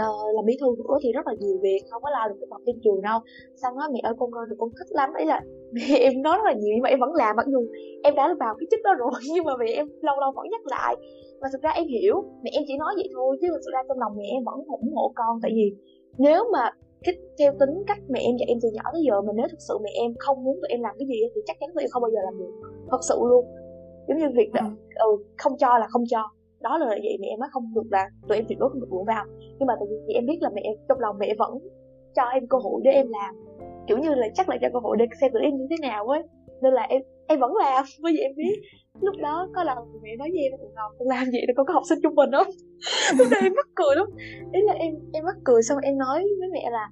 uh, 0.07 0.35
làm 0.35 0.45
bí 0.49 0.55
thư 0.61 0.69
nữa 0.79 0.97
thì 1.03 1.09
rất 1.17 1.27
là 1.27 1.35
nhiều 1.41 1.57
việc 1.63 1.81
không 1.91 2.03
có 2.03 2.11
lo 2.11 2.29
được 2.29 2.37
việc 2.41 2.51
học 2.51 2.63
trên 2.67 2.77
trường 2.85 3.01
đâu. 3.03 3.19
Xong 3.61 3.77
nói 3.77 3.89
mẹ 3.93 4.01
ơi 4.03 4.15
con 4.19 4.31
ơi 4.33 4.47
con 4.59 4.71
thích 4.79 4.91
lắm. 4.91 5.11
Ấy 5.21 5.27
là 5.27 5.41
mẹ 5.75 5.87
em 6.07 6.23
nói 6.23 6.37
rất 6.39 6.47
là 6.51 6.53
nhiều 6.53 6.73
nhưng 6.75 6.83
mà 6.83 6.89
em 6.89 7.01
vẫn 7.01 7.13
làm 7.15 7.37
mặc 7.37 7.47
dù 7.53 7.61
em 8.03 8.15
đã 8.15 8.35
vào 8.41 8.55
cái 8.59 8.67
chức 8.71 8.81
đó 8.85 8.95
rồi 8.99 9.11
nhưng 9.35 9.45
mà 9.45 9.53
mẹ 9.61 9.71
em 9.81 9.87
lâu 10.07 10.17
lâu 10.21 10.31
vẫn 10.37 10.47
nhắc 10.51 10.65
lại. 10.67 10.97
Mà 11.41 11.49
thực 11.53 11.63
ra 11.63 11.71
em 11.71 11.87
hiểu 11.89 12.17
mẹ 12.43 12.51
em 12.55 12.63
chỉ 12.67 12.75
nói 12.79 12.93
vậy 12.97 13.09
thôi 13.15 13.37
chứ 13.41 13.49
thực 13.65 13.73
ra 13.75 13.81
trong 13.89 13.99
lòng 13.99 14.13
mẹ 14.17 14.27
em 14.37 14.43
vẫn 14.45 14.59
ủng 14.81 14.93
hộ 14.95 15.13
con. 15.15 15.33
Tại 15.43 15.53
vì 15.55 15.67
nếu 16.19 16.45
mà 16.53 16.71
cái 17.05 17.15
theo 17.39 17.53
tính 17.61 17.75
cách 17.87 17.99
mẹ 18.09 18.21
em 18.29 18.37
dạy 18.39 18.49
em 18.49 18.59
từ 18.63 18.69
nhỏ 18.73 18.85
tới 18.93 19.03
giờ 19.07 19.21
mà 19.27 19.33
nếu 19.37 19.47
thực 19.51 19.61
sự 19.69 19.75
mẹ 19.85 19.91
em 20.05 20.11
không 20.19 20.45
muốn 20.45 20.57
tụi 20.61 20.69
em 20.69 20.81
làm 20.83 20.95
cái 20.99 21.07
gì 21.09 21.17
thì 21.35 21.41
chắc 21.47 21.57
chắn 21.61 21.69
tụi 21.75 21.85
em 21.85 21.91
không 21.91 22.03
bao 22.03 22.11
giờ 22.11 22.21
làm 22.25 22.39
được. 22.39 22.53
Thật 22.91 23.03
sự 23.09 23.17
luôn. 23.31 23.45
Giống 24.09 24.19
như 24.19 24.27
việc 24.37 24.51
đó, 24.53 24.63
ừ. 24.65 24.69
ừ, 25.09 25.25
không 25.39 25.57
cho 25.59 25.79
là 25.79 25.87
không 25.91 26.05
cho 26.11 26.23
đó 26.61 26.79
là 26.79 26.87
vậy 26.87 27.17
mẹ 27.21 27.29
em 27.29 27.41
nói 27.41 27.49
không 27.53 27.75
được 27.75 27.89
là 27.91 28.11
tụi 28.29 28.39
em 28.39 28.45
tuyệt 28.49 28.59
đối 28.59 28.71
không 28.71 28.81
được 28.81 28.91
đụng 28.91 29.05
vào. 29.05 29.25
Nhưng 29.59 29.67
mà 29.67 29.75
tại 29.79 29.87
vì 29.91 30.15
em 30.15 30.27
biết 30.27 30.39
là 30.41 30.51
mẹ 30.55 30.61
em 30.65 30.75
trong 30.89 31.01
lòng 31.01 31.17
mẹ 31.19 31.35
vẫn 31.39 31.59
cho 32.17 32.23
em 32.23 32.47
cơ 32.47 32.59
hội 32.59 32.81
để 32.85 32.91
em 32.91 33.07
làm. 33.09 33.35
Kiểu 33.87 33.99
như 33.99 34.15
là 34.15 34.29
chắc 34.35 34.49
là 34.49 34.57
cho 34.61 34.69
cơ 34.73 34.79
hội 34.83 34.97
để 34.99 35.07
xem 35.21 35.33
tụi 35.33 35.43
em 35.43 35.57
như 35.57 35.67
thế 35.71 35.77
nào 35.83 36.09
ấy. 36.09 36.23
Nên 36.63 36.73
là 36.73 36.83
em 36.83 37.03
em 37.27 37.41
vẫn 37.41 37.57
làm, 37.57 37.85
bởi 38.03 38.13
vì 38.13 38.19
em 38.19 38.33
biết. 38.37 38.55
Lúc 39.01 39.15
đó 39.23 39.49
có 39.55 39.65
lần 39.65 39.79
mẹ 40.03 40.17
nói 40.17 40.29
với 40.33 40.41
em 40.43 40.53
là, 40.53 40.69
ngọc, 40.75 40.93
con 40.99 41.09
làm 41.09 41.25
vậy 41.33 41.43
là 41.49 41.53
con 41.57 41.67
có 41.67 41.75
học 41.75 41.83
sinh 41.89 41.99
trung 42.03 42.15
bình 42.15 42.31
không 42.33 42.49
lúc 43.19 43.27
đó 43.31 43.39
em 43.43 43.53
mắc 43.57 43.69
cười 43.75 43.97
lắm. 43.97 44.07
Ý 44.53 44.61
là 44.63 44.73
em 44.73 44.95
em 45.13 45.25
mắc 45.25 45.37
cười 45.45 45.63
xong 45.63 45.79
em 45.83 45.99
nói 45.99 46.19
với 46.39 46.49
mẹ 46.53 46.71
là, 46.71 46.91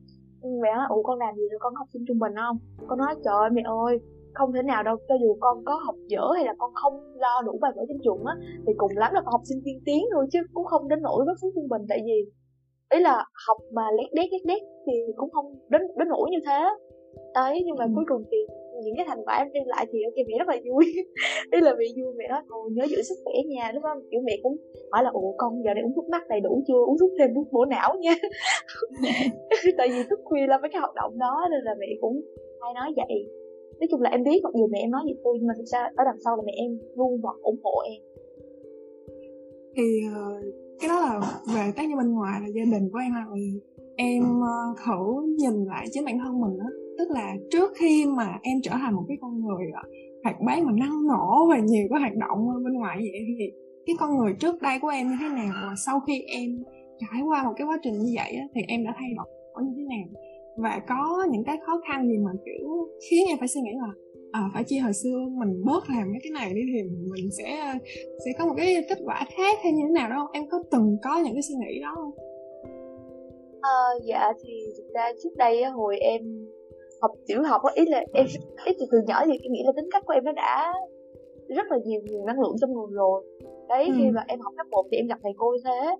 mẹ 0.62 0.70
nói 0.75 0.87
ủa 0.88 1.02
con 1.02 1.18
làm 1.18 1.35
gì 1.35 1.42
rồi 1.50 1.58
con 1.61 1.75
học 1.75 1.88
sinh 1.92 2.04
trung 2.08 2.18
bình 2.18 2.32
không? 2.37 2.58
Con 2.88 2.99
nói, 2.99 3.14
trời 3.25 3.35
ơi, 3.40 3.50
mẹ 3.52 3.62
ơi 3.87 3.99
không 4.38 4.52
thể 4.52 4.62
nào 4.62 4.83
đâu. 4.83 4.97
Cho 5.09 5.14
dù 5.23 5.37
con 5.40 5.64
có 5.64 5.75
học 5.87 5.97
dở 6.09 6.25
hay 6.37 6.45
là 6.45 6.55
con 6.59 6.71
không 6.75 6.95
lo 7.25 7.43
đủ 7.47 7.59
bài 7.61 7.73
vở 7.76 7.83
trên 7.88 7.99
trường 8.05 8.25
á 8.25 8.35
thì 8.66 8.73
cùng 8.76 8.93
lắm 8.97 9.11
là 9.14 9.21
con 9.25 9.33
học 9.33 9.45
sinh 9.49 9.61
tiên 9.64 9.78
tiến 9.87 10.02
thôi 10.12 10.26
chứ 10.33 10.38
cũng 10.55 10.64
không 10.64 10.88
đến 10.88 10.99
nỗi 11.02 11.25
với 11.26 11.35
phú 11.40 11.52
trung 11.55 11.69
bình. 11.69 11.83
Tại 11.88 12.00
vì 12.07 12.19
ý 12.90 12.99
là 13.00 13.25
học 13.47 13.59
mà 13.73 13.83
lét 13.97 14.09
đét 14.12 14.28
lét 14.33 14.43
đét 14.45 14.62
thì 14.87 14.93
cũng 15.16 15.31
không 15.31 15.47
đến 15.69 15.83
đến 15.99 16.09
nỗi 16.09 16.28
như 16.31 16.38
thế. 16.47 16.61
Đấy 17.35 17.62
nhưng 17.66 17.76
mà 17.78 17.85
ừ. 17.85 17.90
cuối 17.95 18.05
cùng 18.09 18.23
thì 18.31 18.38
những 18.85 18.97
cái 18.97 19.07
thành 19.09 19.25
quả 19.25 19.35
em 19.37 19.52
đem 19.52 19.64
lại 19.66 19.87
thì 19.93 19.99
ok 20.09 20.19
mẹ 20.28 20.35
rất 20.38 20.49
là 20.49 20.57
vui. 20.66 20.85
Ý 21.57 21.59
là 21.61 21.73
mẹ 21.78 21.85
vui 21.99 22.14
mẹ 22.19 22.25
nói 22.28 22.43
thôi 22.49 22.71
nhớ 22.73 22.85
giữ 22.90 23.02
sức 23.02 23.19
khỏe 23.25 23.35
nha. 23.47 23.71
Đúng 23.75 23.83
không 23.83 23.99
kiểu 24.11 24.21
mẹ 24.25 24.35
cũng 24.43 24.57
hỏi 24.93 25.02
là 25.05 25.11
ủa 25.11 25.33
con 25.37 25.62
giờ 25.64 25.75
này 25.75 25.83
uống 25.85 25.95
thuốc 25.97 26.07
bắc 26.12 26.28
đầy 26.28 26.40
đủ 26.40 26.62
chưa? 26.66 26.81
Uống 26.88 26.99
thuốc 27.00 27.11
thêm 27.19 27.35
thuốc 27.35 27.47
bổ 27.52 27.64
não 27.64 27.95
nha. 28.00 28.14
Tại 29.78 29.88
vì 29.93 30.02
thức 30.11 30.21
khuya 30.25 30.47
là 30.47 30.59
mấy 30.59 30.71
cái 30.73 30.81
hoạt 30.81 30.95
động 30.95 31.19
đó 31.19 31.49
nên 31.50 31.61
là 31.64 31.75
mẹ 31.78 31.87
cũng 32.00 32.21
hay 32.61 32.75
nói 32.75 32.93
vậy 32.97 33.28
nói 33.80 33.88
chung 33.90 34.00
là 34.00 34.11
em 34.11 34.23
biết 34.25 34.40
mặc 34.42 34.52
dù 34.54 34.66
mẹ 34.73 34.78
em 34.78 34.90
nói 34.90 35.02
gì 35.06 35.14
tôi 35.25 35.35
nhưng 35.38 35.49
mà 35.49 35.54
thực 35.56 35.64
ra 35.64 35.78
ở 35.97 36.04
đằng 36.04 36.21
sau 36.25 36.37
là 36.37 36.42
mẹ 36.47 36.52
em 36.56 36.78
luôn 36.97 37.21
vẫn 37.21 37.37
ủng 37.42 37.61
hộ 37.64 37.83
em. 37.92 38.00
Thì 39.76 39.83
ờ, 40.14 40.42
cái 40.80 40.88
đó 40.88 41.00
là 41.00 41.21
về 41.54 41.73
tác 41.76 41.88
nhân 41.88 41.99
bên 41.99 42.12
ngoài 42.12 42.40
là 42.42 42.49
gia 42.49 42.64
đình 42.64 42.90
của 42.92 42.99
em 42.99 43.12
rồi 43.28 43.61
em 43.97 44.23
ờ, 44.40 44.75
thử 44.87 45.26
nhìn 45.38 45.64
lại 45.64 45.87
chính 45.92 46.04
bản 46.04 46.18
thân 46.18 46.40
mình 46.40 46.59
đó 46.59 46.66
tức 46.99 47.11
là 47.11 47.37
trước 47.50 47.73
khi 47.76 48.06
mà 48.06 48.38
em 48.42 48.59
trở 48.62 48.71
thành 48.71 48.95
một 48.95 49.04
cái 49.09 49.16
con 49.21 49.40
người 49.40 49.66
ờ, 49.75 49.83
hoạt 50.25 50.37
bát 50.47 50.62
mà 50.64 50.73
năng 50.73 51.06
nổ 51.06 51.49
và 51.50 51.59
nhiều 51.59 51.87
cái 51.90 52.00
hoạt 52.00 52.16
động 52.16 52.64
bên 52.64 52.75
ngoài 52.75 52.97
vậy 52.99 53.21
thì 53.38 53.50
cái 53.87 53.97
con 53.99 54.18
người 54.18 54.35
trước 54.40 54.62
đây 54.62 54.78
của 54.83 54.88
em 54.88 55.09
như 55.09 55.16
thế 55.21 55.28
nào 55.28 55.52
và 55.62 55.75
sau 55.87 56.00
khi 56.00 56.23
em 56.26 56.62
trải 56.99 57.23
qua 57.28 57.42
một 57.45 57.52
cái 57.56 57.66
quá 57.66 57.78
trình 57.83 57.95
như 57.95 58.12
vậy 58.16 58.37
thì 58.54 58.61
em 58.68 58.85
đã 58.85 58.95
thay 58.99 59.09
đổi 59.16 59.64
như 59.64 59.73
thế 59.76 59.83
nào? 59.83 60.25
Và 60.57 60.81
có 60.89 61.27
những 61.31 61.45
cái 61.45 61.57
khó 61.67 61.81
khăn 61.89 62.09
gì 62.09 62.19
mà 62.19 62.31
kiểu 62.45 62.89
khiến 63.11 63.25
em 63.29 63.39
phải 63.39 63.49
suy 63.49 63.61
nghĩ 63.61 63.71
là 63.81 63.93
à, 64.33 64.41
phải 64.55 64.65
chi 64.67 64.79
hồi 64.79 64.93
xưa 64.93 65.17
mình 65.41 65.63
bớt 65.67 65.83
làm 65.91 66.05
mấy 66.13 66.21
cái 66.23 66.33
này 66.35 66.55
đi 66.55 66.61
thì 66.75 66.83
mình 67.13 67.31
sẽ 67.39 67.75
sẽ 68.25 68.31
có 68.39 68.47
một 68.47 68.55
cái 68.57 68.75
kết 68.89 68.99
quả 69.05 69.27
khác 69.37 69.59
hay 69.63 69.73
như 69.73 69.83
thế 69.89 69.93
nào? 69.95 70.11
Đó 70.11 70.31
em 70.33 70.45
có 70.51 70.63
từng 70.71 70.97
có 71.05 71.19
những 71.25 71.35
cái 71.35 71.43
suy 71.43 71.55
nghĩ 71.55 71.81
đó 71.83 71.93
không? 71.95 72.13
À, 73.61 73.79
dạ 74.05 74.33
thì 74.45 74.53
thực 74.77 74.95
ra 74.95 75.13
trước 75.23 75.37
đây 75.37 75.65
hồi 75.65 75.99
em 75.99 76.21
học 77.01 77.11
tiểu 77.27 77.43
học 77.43 77.63
á 77.63 77.73
ý 77.75 77.85
là 77.87 78.05
em 78.15 78.27
ý 78.65 78.73
từ 78.79 78.87
từ 78.93 78.99
nhỏ 79.07 79.27
thì 79.27 79.33
em 79.33 79.53
nghĩ 79.53 79.63
là 79.67 79.73
tính 79.77 79.89
cách 79.93 80.03
của 80.07 80.13
em 80.13 80.25
nó 80.25 80.33
đã 80.33 80.73
rất 81.49 81.67
là 81.71 81.79
nhiều 81.85 82.01
nguồn 82.05 82.27
năng 82.27 82.41
lượng 82.41 82.57
trong 82.61 82.73
người 82.73 82.87
rồi. 82.91 83.25
Đấy 83.69 83.85
ừ. 83.87 83.93
khi 83.97 84.11
mà 84.11 84.25
em 84.29 84.41
học 84.41 84.53
cấp 84.57 84.67
một 84.71 84.85
thì 84.91 84.97
em 84.97 85.07
gặp 85.07 85.19
thầy 85.23 85.33
cô 85.37 85.53
như 85.53 85.61
thế 85.65 85.97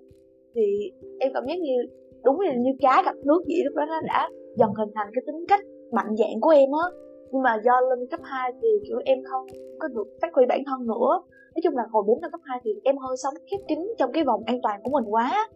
thì 0.55 0.91
em 1.19 1.31
cảm 1.33 1.43
giác 1.47 1.59
như 1.59 1.75
đúng 2.23 2.39
là 2.39 2.53
như 2.53 2.71
cá 2.79 3.03
gặp 3.05 3.15
nước 3.25 3.41
vậy 3.47 3.61
lúc 3.65 3.75
đó 3.75 3.85
nó 3.85 4.01
đã 4.07 4.29
dần 4.59 4.73
hình 4.77 4.89
thành 4.95 5.07
cái 5.13 5.23
tính 5.27 5.45
cách 5.47 5.63
mạnh 5.91 6.15
dạng 6.15 6.41
của 6.41 6.49
em 6.49 6.69
á. 6.71 6.87
Nhưng 7.31 7.41
mà 7.41 7.61
do 7.65 7.81
lên 7.89 8.07
cấp 8.11 8.19
2 8.23 8.51
thì 8.61 8.67
kiểu 8.87 8.97
em 9.05 9.17
không 9.31 9.45
có 9.79 9.87
được 9.87 10.07
phát 10.21 10.33
huy 10.33 10.45
bản 10.49 10.63
thân 10.65 10.87
nữa. 10.87 11.21
Nói 11.55 11.61
chung 11.63 11.77
là 11.77 11.83
hồi 11.91 12.03
4 12.07 12.21
năm 12.21 12.31
cấp 12.31 12.41
2 12.43 12.59
thì 12.63 12.71
em 12.83 12.97
hơi 12.97 13.17
sống 13.17 13.33
khép 13.51 13.59
kín 13.67 13.79
trong 13.97 14.11
cái 14.11 14.23
vòng 14.23 14.41
an 14.45 14.59
toàn 14.63 14.79
của 14.83 14.91
mình 14.91 15.13
quá. 15.13 15.49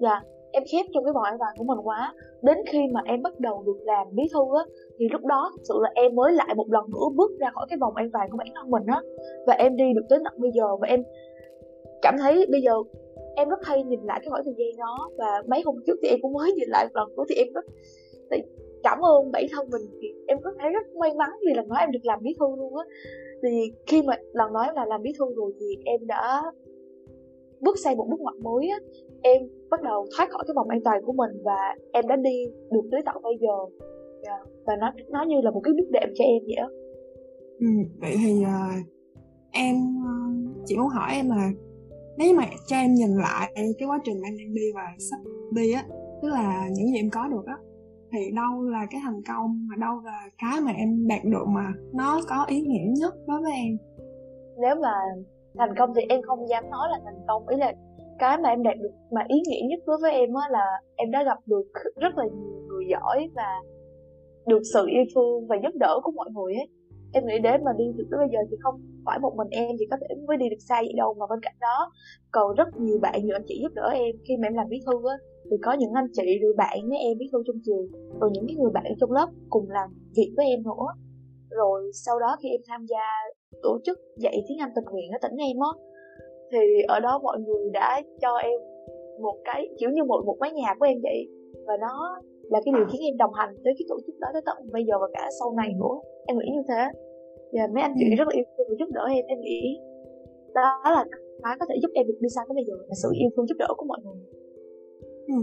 Và 0.00 0.20
em 0.52 0.62
khép 0.72 0.86
trong 0.94 1.04
cái 1.04 1.12
vòng 1.12 1.22
an 1.22 1.36
toàn 1.38 1.54
của 1.58 1.64
mình 1.64 1.78
quá. 1.82 2.14
Đến 2.42 2.58
khi 2.68 2.78
mà 2.92 3.00
em 3.04 3.22
bắt 3.22 3.40
đầu 3.40 3.62
được 3.66 3.78
làm 3.84 4.06
bí 4.12 4.24
thư 4.32 4.40
á, 4.58 4.64
thì 4.98 5.08
lúc 5.12 5.24
đó 5.24 5.50
thực 5.56 5.62
sự 5.68 5.74
là 5.82 5.90
em 5.94 6.14
mới 6.14 6.32
lại 6.32 6.54
một 6.56 6.66
lần 6.70 6.84
nữa 6.92 7.06
bước 7.16 7.30
ra 7.40 7.50
khỏi 7.54 7.66
cái 7.68 7.78
vòng 7.80 7.94
an 7.94 8.10
toàn 8.12 8.30
của 8.30 8.36
bản 8.38 8.48
thân 8.54 8.70
mình 8.70 8.82
á. 8.86 9.00
Và 9.46 9.54
em 9.54 9.76
đi 9.76 9.84
được 9.94 10.06
tới 10.08 10.18
tận 10.24 10.34
bây 10.36 10.50
giờ 10.54 10.76
và 10.80 10.88
em 10.88 11.02
cảm 12.02 12.14
thấy 12.18 12.46
bây 12.50 12.60
giờ 12.62 12.72
em 13.36 13.48
rất 13.48 13.64
hay 13.64 13.84
nhìn 13.84 14.00
lại 14.02 14.20
cái 14.22 14.30
khoảng 14.30 14.44
thời 14.44 14.54
gian 14.56 14.76
đó. 14.78 15.10
Và 15.18 15.42
mấy 15.48 15.62
hôm 15.64 15.76
trước 15.86 15.96
thì 16.02 16.08
em 16.08 16.18
cũng 16.22 16.32
mới 16.32 16.52
nhìn 16.52 16.68
lại 16.68 16.84
một 16.84 17.00
lần 17.00 17.16
nữa 17.16 17.24
thì 17.28 17.34
em 17.34 17.46
rất 17.54 17.64
cảm 18.82 18.98
ơn 19.04 19.32
bản 19.32 19.44
thân 19.52 19.70
mình. 19.70 19.82
Thì 20.00 20.08
em 20.26 20.38
có 20.42 20.52
thấy 20.58 20.70
rất 20.70 20.86
may 21.00 21.14
mắn 21.16 21.30
vì 21.46 21.54
lần 21.54 21.68
đó 21.68 21.76
em 21.76 21.90
được 21.92 22.04
làm 22.04 22.18
bí 22.22 22.34
thư 22.38 22.46
luôn 22.56 22.76
á. 22.76 22.84
Thì 23.42 23.72
khi 23.86 24.02
mà 24.02 24.14
lần 24.32 24.52
nói 24.52 24.66
là 24.74 24.84
làm 24.86 25.02
bí 25.02 25.12
thư 25.18 25.24
rồi 25.36 25.52
thì 25.60 25.66
em 25.84 26.06
đã 26.06 26.42
bước 27.60 27.78
sang 27.84 27.96
một 27.96 28.06
bước 28.10 28.20
ngoặt 28.20 28.34
mới 28.36 28.68
á. 28.68 28.78
Em 29.22 29.42
bắt 29.70 29.82
đầu 29.82 30.06
thoát 30.16 30.30
khỏi 30.30 30.44
cái 30.46 30.54
vòng 30.54 30.68
an 30.68 30.80
toàn 30.84 31.02
của 31.02 31.12
mình 31.12 31.30
và 31.44 31.74
em 31.92 32.08
đã 32.08 32.16
đi 32.16 32.46
được 32.72 32.88
tới 32.90 33.00
tận 33.06 33.22
bây 33.22 33.34
giờ. 33.40 33.86
Yeah. 34.26 34.40
Và 34.66 34.76
nó 34.76 34.92
nó 35.08 35.24
như 35.24 35.40
là 35.42 35.50
một 35.50 35.60
cái 35.64 35.74
bước 35.78 35.90
đệm 35.90 36.08
cho 36.14 36.24
em 36.24 36.42
vậy 36.46 36.56
á. 36.56 36.68
Ừ, 37.60 37.66
vậy 38.00 38.14
thì 38.24 38.42
uh, 38.42 38.86
em 39.52 39.76
ờ, 40.04 40.10
uh, 40.10 40.66
chỉ 40.66 40.76
muốn 40.76 40.88
hỏi 40.88 41.10
em 41.12 41.28
là 41.28 41.50
nếu 42.16 42.34
mà 42.34 42.44
cho 42.66 42.76
em 42.76 42.94
nhìn 42.94 43.10
lại 43.16 43.52
cái 43.54 43.88
quá 43.88 43.98
trình 44.04 44.16
em 44.22 44.38
đang 44.38 44.54
đi 44.54 44.72
và 44.74 44.82
sắp 44.98 45.18
đi 45.52 45.72
á 45.72 45.84
tức 46.22 46.28
là 46.28 46.68
những 46.72 46.86
gì 46.86 46.96
em 46.96 47.10
có 47.10 47.28
được 47.28 47.46
á 47.46 47.56
thì 48.16 48.30
đâu 48.36 48.62
là 48.62 48.86
cái 48.90 49.00
thành 49.04 49.22
công 49.28 49.68
mà 49.68 49.76
đâu 49.86 50.00
là 50.04 50.20
cái 50.38 50.60
mà 50.64 50.72
em 50.72 51.08
đạt 51.08 51.24
được 51.24 51.44
mà 51.48 51.66
nó 51.94 52.20
có 52.28 52.44
ý 52.48 52.60
nghĩa 52.60 52.86
nhất 53.00 53.14
đối 53.26 53.42
với 53.42 53.52
em. 53.52 53.76
Nếu 54.62 54.74
mà 54.82 54.94
thành 55.58 55.74
công 55.78 55.92
thì 55.96 56.02
em 56.08 56.22
không 56.22 56.48
dám 56.48 56.70
nói 56.70 56.88
là 56.90 56.98
thành 57.04 57.20
công. 57.28 57.48
Ý 57.48 57.56
là 57.56 57.72
cái 58.18 58.38
mà 58.42 58.48
em 58.48 58.62
đạt 58.62 58.76
được, 58.78 58.94
mà 59.10 59.22
ý 59.28 59.36
nghĩa 59.48 59.66
nhất 59.68 59.80
đối 59.86 59.98
với 60.02 60.12
em 60.12 60.34
á 60.34 60.48
là 60.50 60.66
em 60.96 61.10
đã 61.10 61.22
gặp 61.24 61.38
được 61.46 61.66
rất 61.96 62.16
là 62.16 62.24
nhiều 62.24 62.60
người 62.68 62.84
giỏi 62.90 63.28
và 63.34 63.48
được 64.46 64.62
sự 64.74 64.86
yêu 64.86 65.04
thương 65.14 65.46
và 65.48 65.56
giúp 65.62 65.74
đỡ 65.74 66.00
của 66.02 66.12
mọi 66.12 66.28
người 66.34 66.54
ấy. 66.54 66.68
Em 67.12 67.26
nghĩ 67.26 67.38
đến 67.38 67.64
mà 67.64 67.72
đi 67.78 67.84
được 67.96 68.04
tới 68.10 68.18
bây 68.18 68.28
giờ 68.32 68.38
thì 68.50 68.56
không 68.62 68.80
phải 69.06 69.18
một 69.18 69.32
mình 69.36 69.48
em 69.50 69.70
chỉ 69.78 69.86
có 69.90 69.96
thể 70.00 70.14
mới 70.28 70.36
đi 70.36 70.48
được 70.48 70.62
xa 70.68 70.76
vậy 70.80 70.92
đâu, 70.96 71.14
mà 71.18 71.26
bên 71.30 71.40
cạnh 71.42 71.56
đó 71.60 71.92
còn 72.30 72.54
rất 72.54 72.68
nhiều 72.76 72.98
bạn 73.02 73.24
nhiều 73.24 73.36
anh 73.36 73.44
chị 73.46 73.58
giúp 73.62 73.72
đỡ 73.74 73.88
em 73.94 74.16
khi 74.28 74.36
mà 74.36 74.46
em 74.48 74.54
làm 74.54 74.68
bí 74.68 74.80
thư 74.86 75.08
á 75.08 75.16
thì 75.50 75.56
có 75.62 75.72
những 75.78 75.92
anh 75.94 76.08
chị 76.12 76.38
rồi 76.42 76.54
bạn 76.56 76.78
với 76.88 76.98
em 76.98 77.18
bí 77.18 77.26
thư 77.32 77.38
trong 77.46 77.56
trường 77.66 77.84
rồi 78.20 78.30
những 78.32 78.44
cái 78.48 78.56
người 78.56 78.70
bạn 78.74 78.84
trong 79.00 79.12
lớp 79.12 79.28
cùng 79.50 79.70
làm 79.70 79.88
việc 80.16 80.30
với 80.36 80.46
em 80.46 80.62
nữa. 80.62 80.86
Rồi 81.50 81.90
sau 82.04 82.18
đó 82.18 82.36
khi 82.42 82.48
em 82.48 82.60
tham 82.68 82.86
gia 82.86 83.06
tổ 83.62 83.78
chức 83.84 83.98
dạy 84.16 84.36
tiếng 84.48 84.58
Anh 84.58 84.70
tình 84.74 84.84
nguyện 84.84 85.10
ở 85.16 85.18
tỉnh 85.22 85.36
em 85.36 85.56
á 85.70 85.72
thì 86.52 86.82
ở 86.88 87.00
đó 87.00 87.20
mọi 87.22 87.38
người 87.40 87.70
đã 87.72 88.02
cho 88.22 88.36
em 88.36 88.58
một 89.20 89.36
cái 89.44 89.68
kiểu 89.78 89.90
như 89.90 90.04
một 90.04 90.20
một 90.26 90.36
mái 90.40 90.52
nhà 90.52 90.74
của 90.78 90.86
em 90.86 90.98
vậy. 91.02 91.28
Và 91.66 91.74
nó 91.80 91.94
là 92.42 92.60
cái 92.64 92.72
điều 92.76 92.86
khiến 92.90 93.00
em 93.10 93.16
đồng 93.16 93.34
hành 93.34 93.52
tới 93.64 93.72
cái 93.78 93.86
tổ 93.88 93.96
chức 94.06 94.14
đó 94.18 94.28
tới 94.32 94.42
tận 94.46 94.56
bây 94.72 94.84
giờ 94.88 94.94
và 95.00 95.08
cả 95.12 95.28
sau 95.38 95.48
này 95.56 95.70
nữa. 95.80 95.96
Em 96.26 96.38
nghĩ 96.38 96.48
như 96.54 96.62
thế. 96.68 96.82
Và 97.52 97.62
mấy 97.74 97.82
anh 97.82 97.94
chị 97.98 98.06
ừ. 98.10 98.16
rất 98.18 98.28
là 98.28 98.34
yêu 98.38 98.44
thương 98.52 98.66
và 98.70 98.74
giúp 98.78 98.88
đỡ 98.96 99.04
em 99.16 99.24
em 99.26 99.40
nghĩ 99.40 99.62
đó 100.54 100.80
là 100.84 101.04
cái 101.42 101.54
có 101.60 101.66
thể 101.68 101.76
giúp 101.82 101.90
em 101.94 102.06
được 102.06 102.18
đi 102.20 102.28
xa 102.34 102.42
tới 102.48 102.54
bây 102.54 102.64
giờ 102.68 102.74
là 102.88 102.94
sự 103.02 103.08
yêu 103.20 103.30
thương 103.32 103.46
giúp 103.46 103.58
đỡ 103.58 103.68
của 103.76 103.86
mọi 103.86 104.00
người 104.04 104.20
ừ. 105.26 105.34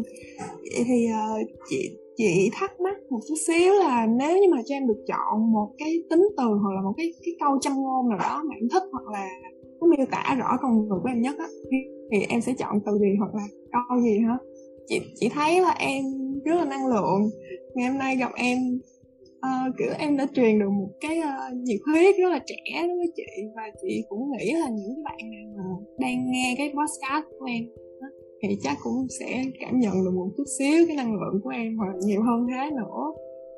vậy 0.75 0.83
thì 0.87 1.07
uh, 1.11 1.47
chị 1.69 1.97
chị 2.15 2.49
thắc 2.53 2.81
mắc 2.81 2.95
một 3.09 3.19
chút 3.27 3.35
xíu 3.47 3.73
là 3.73 4.05
nếu 4.05 4.37
như 4.37 4.47
mà 4.51 4.57
cho 4.65 4.75
em 4.75 4.87
được 4.87 5.03
chọn 5.07 5.51
một 5.51 5.69
cái 5.77 6.03
tính 6.09 6.27
từ 6.37 6.43
hoặc 6.43 6.75
là 6.75 6.81
một 6.81 6.93
cái 6.97 7.13
cái 7.25 7.35
câu 7.39 7.57
châm 7.61 7.73
ngôn 7.73 8.09
nào 8.09 8.17
đó 8.17 8.43
mà 8.49 8.55
em 8.55 8.69
thích 8.73 8.83
hoặc 8.91 9.07
là 9.13 9.29
nó 9.81 9.87
miêu 9.87 10.05
tả 10.11 10.35
rõ 10.39 10.57
con 10.61 10.87
người 10.87 10.99
của 11.03 11.09
em 11.09 11.21
nhất 11.21 11.35
á 11.37 11.47
thì 12.11 12.17
em 12.29 12.41
sẽ 12.41 12.53
chọn 12.59 12.79
từ 12.85 12.97
gì 12.99 13.07
hoặc 13.19 13.35
là 13.35 13.43
câu 13.71 14.01
gì 14.01 14.19
hả 14.19 14.37
chị 14.87 14.99
chị 15.15 15.29
thấy 15.33 15.61
là 15.61 15.75
em 15.79 16.03
rất 16.45 16.55
là 16.55 16.65
năng 16.65 16.87
lượng 16.87 17.29
ngày 17.75 17.89
hôm 17.89 17.97
nay 17.97 18.15
gặp 18.15 18.31
em 18.35 18.57
uh, 19.37 19.75
kiểu 19.77 19.89
em 19.99 20.17
đã 20.17 20.27
truyền 20.33 20.59
được 20.59 20.69
một 20.69 20.89
cái 21.01 21.19
uh, 21.19 21.57
nhiệt 21.57 21.79
huyết 21.85 22.15
rất 22.17 22.29
là 22.29 22.39
trẻ 22.45 22.87
đối 22.87 22.97
với 22.97 23.11
chị 23.15 23.23
và 23.55 23.63
chị 23.81 24.03
cũng 24.09 24.31
nghĩ 24.31 24.53
là 24.53 24.69
những 24.69 24.95
cái 24.95 25.03
bạn 25.05 25.31
nào 25.31 25.53
mà 25.57 25.85
đang 25.99 26.31
nghe 26.31 26.55
cái 26.57 26.69
podcast 26.69 27.25
của 27.39 27.45
em 27.45 27.63
thì 28.43 28.57
chắc 28.61 28.77
cũng 28.83 29.07
sẽ 29.19 29.43
cảm 29.59 29.79
nhận 29.79 29.93
được 30.05 30.11
một 30.15 30.29
chút 30.37 30.43
xíu 30.59 30.85
cái 30.87 30.95
năng 30.97 31.13
lượng 31.13 31.41
của 31.43 31.49
em 31.49 31.77
hoặc 31.77 31.93
nhiều 32.05 32.21
hơn 32.27 32.47
thế 32.51 32.71
nữa 32.71 33.03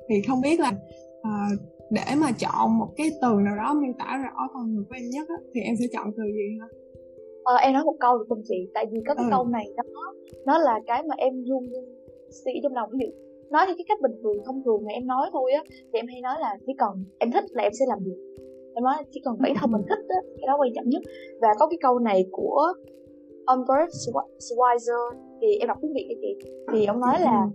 thì 0.09 0.15
không 0.27 0.41
biết 0.41 0.59
là 0.59 0.71
uh, 1.19 1.59
để 1.89 2.15
mà 2.21 2.31
chọn 2.39 2.77
một 2.79 2.89
cái 2.97 3.07
từ 3.21 3.31
nào 3.45 3.55
đó 3.63 3.73
miêu 3.73 3.93
tả 3.99 4.09
rõ 4.23 4.47
con 4.53 4.73
người 4.73 4.83
của 4.89 4.95
em 4.95 5.09
nhất 5.09 5.27
á, 5.29 5.35
thì 5.53 5.61
em 5.61 5.75
sẽ 5.79 5.85
chọn 5.93 6.07
từ 6.17 6.23
gì 6.23 6.47
hả? 6.61 6.67
Ờ, 7.43 7.55
em 7.55 7.73
nói 7.73 7.83
một 7.85 7.95
câu 7.99 8.17
được 8.17 8.25
không 8.29 8.41
chị? 8.43 8.69
Tại 8.73 8.85
vì 8.91 8.99
có 9.07 9.15
cái 9.15 9.25
ừ. 9.25 9.29
câu 9.31 9.45
này 9.45 9.65
đó 9.77 9.83
nó 10.45 10.57
là 10.57 10.79
cái 10.87 11.03
mà 11.09 11.15
em 11.17 11.33
luôn 11.45 11.63
suy 12.45 12.51
trong 12.63 12.73
lòng 12.73 12.89
ví 12.91 12.97
dụ 13.05 13.11
nói 13.49 13.63
theo 13.65 13.75
cái 13.77 13.85
cách 13.87 14.01
bình 14.01 14.15
thường 14.23 14.37
thông 14.45 14.63
thường 14.65 14.81
mà 14.85 14.91
em 14.91 15.07
nói 15.07 15.29
thôi 15.33 15.51
á 15.51 15.61
thì 15.69 15.99
em 15.99 16.07
hay 16.07 16.21
nói 16.21 16.35
là 16.39 16.57
chỉ 16.65 16.73
cần 16.77 16.93
em 17.19 17.31
thích 17.31 17.43
là 17.49 17.63
em 17.63 17.71
sẽ 17.79 17.85
làm 17.87 17.99
được 18.05 18.19
em 18.75 18.83
nói 18.83 18.95
chỉ 19.11 19.21
cần 19.25 19.35
bản 19.39 19.53
thân 19.59 19.71
mình 19.71 19.81
thích 19.89 20.05
á 20.07 20.19
cái 20.37 20.47
đó 20.47 20.57
quan 20.59 20.71
trọng 20.75 20.89
nhất 20.89 21.01
và 21.41 21.47
có 21.59 21.67
cái 21.67 21.77
câu 21.81 21.99
này 21.99 22.25
của 22.31 22.73
Albert 23.45 23.89
Schweitzer. 24.45 25.03
Thì 25.41 25.47
em 25.59 25.67
đọc 25.67 25.77
tiếng 25.81 25.93
Việt 25.93 26.05
cho 26.09 26.15
chị. 26.21 26.49
Thì 26.73 26.85
ông 26.85 26.99
nói 26.99 27.19
là 27.19 27.47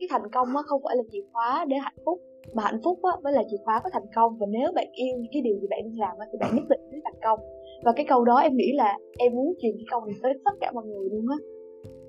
cái 0.00 0.08
thành 0.10 0.30
công 0.32 0.48
á 0.56 0.62
không 0.66 0.80
phải 0.84 0.96
là 0.96 1.02
chìa 1.12 1.24
khóa 1.32 1.64
để 1.68 1.76
hạnh 1.76 1.98
phúc 2.04 2.20
mà 2.54 2.62
hạnh 2.62 2.80
phúc 2.84 2.98
á 3.02 3.12
mới 3.22 3.32
là 3.32 3.42
chìa 3.50 3.56
khóa 3.64 3.80
của 3.84 3.90
thành 3.92 4.06
công. 4.16 4.38
Và 4.38 4.46
nếu 4.50 4.72
bạn 4.74 4.86
yêu 4.92 5.14
những 5.18 5.32
cái 5.32 5.42
điều 5.42 5.56
gì 5.60 5.66
bạn 5.70 5.80
đang 5.84 5.98
làm 5.98 6.18
á 6.18 6.26
thì 6.32 6.38
bạn 6.40 6.56
nhất 6.56 6.64
định 6.68 6.80
sẽ 6.92 6.98
thành 7.04 7.20
công. 7.24 7.40
Và 7.84 7.92
cái 7.96 8.06
câu 8.08 8.24
đó 8.24 8.36
em 8.36 8.56
nghĩ 8.56 8.72
là 8.74 8.98
em 9.18 9.34
muốn 9.34 9.54
truyền 9.60 9.72
cái 9.76 9.86
câu 9.90 10.00
này 10.04 10.14
tới 10.22 10.32
tất 10.44 10.54
cả 10.60 10.72
mọi 10.72 10.84
người 10.84 11.08
luôn 11.12 11.26
á. 11.28 11.38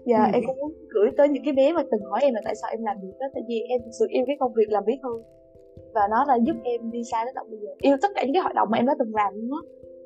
Và 0.06 0.26
ừ. 0.26 0.32
em 0.34 0.44
cũng 0.48 0.58
muốn 0.58 0.74
gửi 0.90 1.10
tới 1.18 1.30
những 1.30 1.44
cái 1.46 1.54
bé 1.54 1.74
mà 1.74 1.84
từng 1.92 2.02
hỏi 2.10 2.20
em 2.24 2.34
là 2.34 2.42
tại 2.46 2.56
sao 2.62 2.72
em 2.72 2.84
làm 2.84 2.98
việc 3.02 3.16
đó 3.20 3.26
tại 3.34 3.44
vì 3.48 3.60
em 3.70 3.82
thực 3.86 3.92
sự 4.00 4.06
yêu 4.10 4.24
cái 4.28 4.36
công 4.40 4.54
việc 4.54 4.70
làm 4.70 4.84
bí 4.86 4.94
thư 5.04 5.22
và 5.94 6.02
nó 6.12 6.26
là 6.28 6.38
giúp 6.46 6.56
em 6.64 6.92
đi 6.92 7.04
xa 7.12 7.26
đến 7.26 7.34
tận 7.36 7.46
bây 7.50 7.60
giờ. 7.60 7.70
Yêu 7.82 7.98
tất 8.02 8.08
cả 8.16 8.24
những 8.24 8.34
cái 8.34 8.42
hoạt 8.42 8.56
động 8.56 8.68
mà 8.72 8.78
em 8.78 8.86
đã 8.86 8.96
từng 9.00 9.16
làm 9.16 9.34
luôn 9.36 9.52
á. 9.52 9.62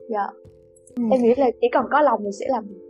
Dạ. 0.10 0.28
Ừ. 0.96 1.04
em 1.12 1.22
nghĩ 1.22 1.36
là 1.38 1.52
chỉ 1.62 1.68
cần 1.72 1.86
có 1.92 2.02
lòng 2.02 2.20
thì 2.26 2.32
sẽ 2.40 2.46
làm 2.50 2.68
được 2.70 2.89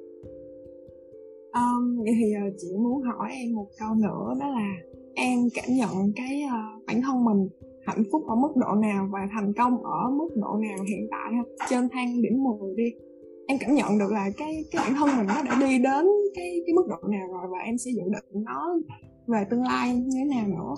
um, 1.54 2.04
vậy 2.04 2.14
thì 2.20 2.34
uh, 2.48 2.54
chị 2.58 2.68
muốn 2.78 3.02
hỏi 3.02 3.30
em 3.32 3.56
một 3.56 3.68
câu 3.80 3.96
nữa 3.96 4.34
đó 4.40 4.48
là 4.48 4.70
em 5.16 5.40
cảm 5.54 5.66
nhận 5.70 6.12
cái 6.16 6.44
uh, 6.46 6.86
bản 6.88 7.02
thân 7.02 7.26
mình 7.26 7.48
hạnh 7.86 8.04
phúc 8.12 8.22
ở 8.28 8.36
mức 8.36 8.54
độ 8.56 8.76
nào 8.76 9.10
và 9.12 9.20
thành 9.34 9.54
công 9.54 9.84
ở 9.84 10.10
mức 10.10 10.30
độ 10.36 10.58
nào 10.58 10.78
hiện 10.90 11.08
tại 11.12 11.34
ha? 11.34 11.44
Trên 11.70 11.90
thang 11.92 12.22
điểm 12.22 12.44
10 12.44 12.76
đi. 12.76 12.92
Em 13.48 13.58
cảm 13.62 13.76
nhận 13.76 14.00
được 14.00 14.12
là 14.12 14.30
cái 14.38 14.64
cái 14.72 14.84
bản 14.86 14.94
thân 14.98 15.10
mình 15.18 15.28
nó 15.28 15.36
đã 15.46 15.68
đi 15.68 15.78
đến 15.78 16.06
cái 16.36 16.62
cái 16.66 16.74
mức 16.76 16.86
độ 16.90 17.08
nào 17.10 17.28
rồi 17.28 17.48
và 17.52 17.60
em 17.66 17.78
sẽ 17.78 17.92
dự 17.92 18.04
định 18.04 18.44
nó 18.44 18.78
về 19.28 19.44
tương 19.50 19.64
lai 19.64 19.96
như 19.96 20.20
thế 20.20 20.26
nào 20.36 20.48
nữa? 20.48 20.74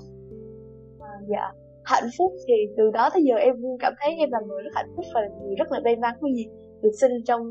À, 0.99 1.13
dạ. 1.29 1.45
Hạnh 1.83 2.09
phúc 2.17 2.31
thì 2.47 2.53
từ 2.77 2.91
đó 2.93 3.09
tới 3.13 3.23
giờ 3.23 3.35
em 3.35 3.61
luôn 3.61 3.77
cảm 3.79 3.93
thấy 3.99 4.15
em 4.15 4.31
là 4.31 4.39
người 4.47 4.63
rất 4.63 4.69
hạnh 4.75 4.91
phúc 4.95 5.05
và 5.13 5.21
người 5.41 5.55
rất 5.55 5.71
là 5.71 5.79
may 5.83 5.95
mắn 5.95 6.15
vì 6.21 6.47
được 6.83 6.91
sinh 7.01 7.11
trong 7.27 7.41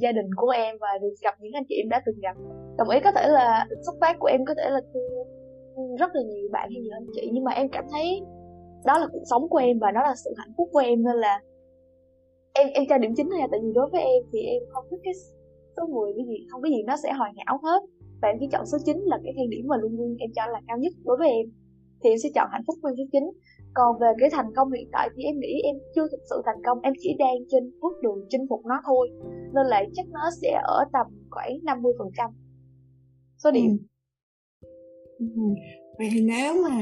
gia 0.00 0.12
đình 0.12 0.26
của 0.36 0.48
em 0.48 0.76
và 0.80 0.88
được 1.02 1.14
gặp 1.22 1.34
những 1.40 1.52
anh 1.52 1.64
chị 1.68 1.74
em 1.82 1.88
đã 1.88 2.02
từng 2.06 2.20
gặp. 2.22 2.36
Đồng 2.78 2.88
ý 2.88 2.98
có 3.04 3.10
thể 3.16 3.28
là 3.28 3.66
xuất 3.86 3.94
phát 4.00 4.16
của 4.18 4.26
em 4.26 4.40
có 4.44 4.54
thể 4.54 4.70
là 4.70 4.80
rất 6.00 6.10
là 6.14 6.22
nhiều 6.22 6.48
bạn 6.52 6.68
hay 6.72 6.82
nhiều 6.82 6.92
anh 6.96 7.06
chị, 7.14 7.30
nhưng 7.32 7.44
mà 7.44 7.52
em 7.52 7.68
cảm 7.72 7.84
thấy 7.92 8.20
đó 8.84 8.98
là 8.98 9.06
cuộc 9.12 9.24
sống 9.30 9.48
của 9.48 9.58
em 9.58 9.78
và 9.78 9.90
đó 9.90 10.00
là 10.02 10.14
sự 10.24 10.30
hạnh 10.36 10.52
phúc 10.56 10.68
của 10.72 10.78
em, 10.78 11.04
nên 11.04 11.16
là 11.16 11.40
em 12.54 12.68
em 12.74 12.84
cho 12.88 12.98
điểm 12.98 13.12
chính 13.16 13.28
này 13.28 13.48
tại 13.50 13.60
vì 13.62 13.70
đối 13.74 13.88
với 13.92 14.02
em 14.02 14.22
thì 14.32 14.40
em 14.40 14.62
không 14.68 14.84
thích 14.90 15.00
cái 15.04 15.14
số 15.76 15.82
10 15.86 16.12
cái 16.16 16.26
gì, 16.28 16.46
không 16.50 16.62
cái 16.62 16.72
gì 16.72 16.82
nó 16.86 16.96
sẽ 17.02 17.12
hoàn 17.18 17.32
hảo 17.46 17.58
hết. 17.62 17.80
Và 18.22 18.28
em 18.28 18.36
chỉ 18.40 18.46
chọn 18.52 18.66
số 18.66 18.78
9 18.84 18.96
là 19.04 19.18
cái 19.24 19.32
thang 19.36 19.50
điểm 19.50 19.64
mà 19.68 19.76
luôn 19.76 19.92
luôn 19.98 20.16
em 20.18 20.30
cho 20.36 20.46
là 20.46 20.60
cao 20.68 20.78
nhất 20.78 20.92
đối 21.04 21.16
với 21.16 21.28
em. 21.28 21.46
Thì 22.00 22.10
em 22.10 22.18
sẽ 22.22 22.28
chọn 22.34 22.48
hạnh 22.52 22.62
phúc 22.66 22.76
nguyên 22.82 22.94
số 22.96 23.04
9 23.12 23.22
còn 23.74 23.98
về 24.00 24.08
cái 24.20 24.30
thành 24.32 24.54
công 24.56 24.72
hiện 24.72 24.88
tại 24.92 25.08
thì 25.16 25.22
em 25.22 25.40
nghĩ 25.40 25.60
em 25.64 25.76
chưa 25.94 26.06
thực 26.10 26.20
sự 26.30 26.42
thành 26.46 26.62
công 26.64 26.80
em 26.82 26.92
chỉ 26.98 27.16
đang 27.18 27.36
trên 27.50 27.70
bước 27.80 28.00
đường 28.02 28.26
chinh 28.28 28.46
phục 28.48 28.66
nó 28.66 28.82
thôi. 28.86 29.10
Nên 29.54 29.66
là 29.66 29.84
chắc 29.94 30.06
nó 30.10 30.30
sẽ 30.42 30.60
ở 30.64 30.84
tầm 30.92 31.06
khoảng 31.30 31.58
50 31.62 31.92
phần 31.98 32.08
trăm. 32.16 32.30
Số 33.44 33.50
điểm. 33.50 33.70
Ừ. 35.18 35.26
Ừ. 35.36 35.42
vậy 35.98 36.08
thì 36.12 36.20
nếu 36.22 36.54
mà 36.62 36.76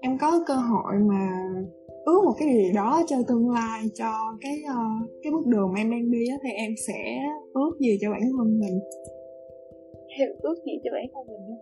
em 0.00 0.18
có 0.20 0.44
cơ 0.46 0.54
hội 0.54 0.94
mà 1.10 1.28
ước 2.04 2.20
một 2.24 2.34
cái 2.38 2.48
gì 2.48 2.72
đó 2.74 3.02
cho 3.06 3.16
tương 3.28 3.50
lai 3.50 3.80
cho 3.94 4.12
cái 4.40 4.62
uh, 4.64 5.10
cái 5.22 5.32
bước 5.32 5.46
đường 5.46 5.72
mà 5.72 5.80
em 5.80 5.90
đang 5.90 6.10
đi 6.10 6.28
á 6.30 6.36
thì 6.42 6.50
em 6.50 6.72
sẽ 6.86 7.22
ước 7.54 7.72
gì 7.80 7.98
cho 8.00 8.10
bản 8.10 8.20
thân 8.20 8.58
mình? 8.60 8.80
Em 10.08 10.28
ước 10.42 10.56
gì 10.66 10.72
cho 10.84 10.90
bản 10.92 11.04
thân 11.14 11.26
mình 11.26 11.58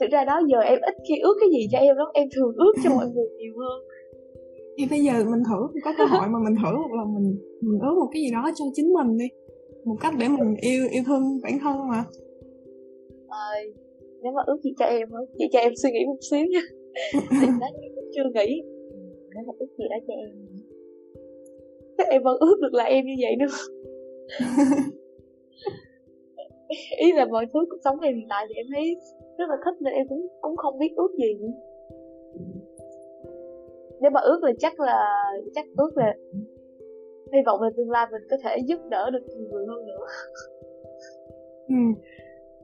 thực 0.00 0.10
ra 0.10 0.24
đó 0.24 0.40
giờ 0.50 0.58
em 0.60 0.78
ít 0.80 0.94
khi 1.08 1.14
ước 1.22 1.36
cái 1.40 1.48
gì 1.50 1.68
cho 1.72 1.78
em 1.78 1.96
lắm 1.96 2.06
em 2.14 2.28
thường 2.36 2.52
ước 2.56 2.72
cho 2.84 2.90
mọi 2.90 3.06
người 3.14 3.28
nhiều 3.38 3.54
hơn. 3.58 3.78
Thì 4.78 4.84
bây 4.90 5.00
giờ 5.04 5.12
mình 5.12 5.42
thử 5.48 5.80
có 5.84 5.92
cơ 5.98 6.04
hội 6.04 6.28
mà 6.28 6.38
mình 6.46 6.56
thử 6.62 6.72
một 6.76 6.92
lần 6.98 7.14
mình 7.14 7.28
mình 7.60 7.80
ước 7.80 7.94
một 8.00 8.08
cái 8.12 8.22
gì 8.22 8.30
đó 8.32 8.50
cho 8.54 8.64
chính 8.74 8.92
mình 8.92 9.18
đi 9.18 9.28
một 9.84 9.96
cách 10.00 10.14
để 10.20 10.28
mình 10.28 10.54
yêu 10.60 10.82
yêu 10.90 11.02
thương 11.06 11.22
bản 11.42 11.58
thân 11.62 11.88
mà. 11.88 12.04
À, 13.28 13.46
nếu 14.22 14.32
mà 14.32 14.42
ước 14.46 14.58
gì 14.64 14.70
cho 14.78 14.84
em 14.84 15.08
chị 15.38 15.44
cho 15.52 15.58
em 15.58 15.72
suy 15.82 15.90
nghĩ 15.90 16.04
một 16.06 16.18
xíu 16.30 16.46
nha. 16.46 16.60
Đó 17.60 17.66
cũng 17.96 18.10
chưa 18.14 18.22
nghĩ. 18.34 18.62
Nếu 19.34 19.44
mà 19.46 19.52
ước 19.58 19.66
gì 19.78 19.84
đó 19.90 19.96
cho 20.06 20.14
em 20.14 20.30
chắc 21.98 22.08
em 22.08 22.22
vẫn 22.22 22.36
ước 22.40 22.56
được 22.60 22.74
là 22.74 22.84
em 22.84 23.06
như 23.06 23.14
vậy 23.22 23.36
nữa. 23.36 23.46
Ý 26.98 27.12
là 27.12 27.26
mọi 27.26 27.46
thứ 27.54 27.60
cuộc 27.70 27.78
sống 27.84 28.00
em 28.00 28.16
hiện 28.16 28.26
tại 28.30 28.46
thì 28.48 28.54
em 28.54 28.66
thấy 28.74 28.96
rất 29.40 29.48
là 29.52 29.56
thích 29.64 29.76
nên 29.80 29.92
em 29.94 30.06
cũng 30.08 30.26
cũng 30.40 30.56
không 30.56 30.78
biết 30.78 30.92
ước 30.96 31.12
gì 31.18 31.30
nếu 34.00 34.10
mà 34.10 34.20
ước 34.20 34.42
là 34.42 34.52
chắc 34.58 34.80
là 34.80 34.98
chắc 35.54 35.64
ước 35.76 35.96
là 35.96 36.14
hy 37.32 37.38
vọng 37.46 37.62
là 37.62 37.70
tương 37.76 37.90
lai 37.90 38.06
mình 38.12 38.22
có 38.30 38.36
thể 38.44 38.58
giúp 38.66 38.80
đỡ 38.90 39.10
được 39.10 39.26
nhiều 39.28 39.48
người 39.50 39.66
hơn 39.66 39.86
nữa. 39.86 40.06
Ừ. 41.68 41.74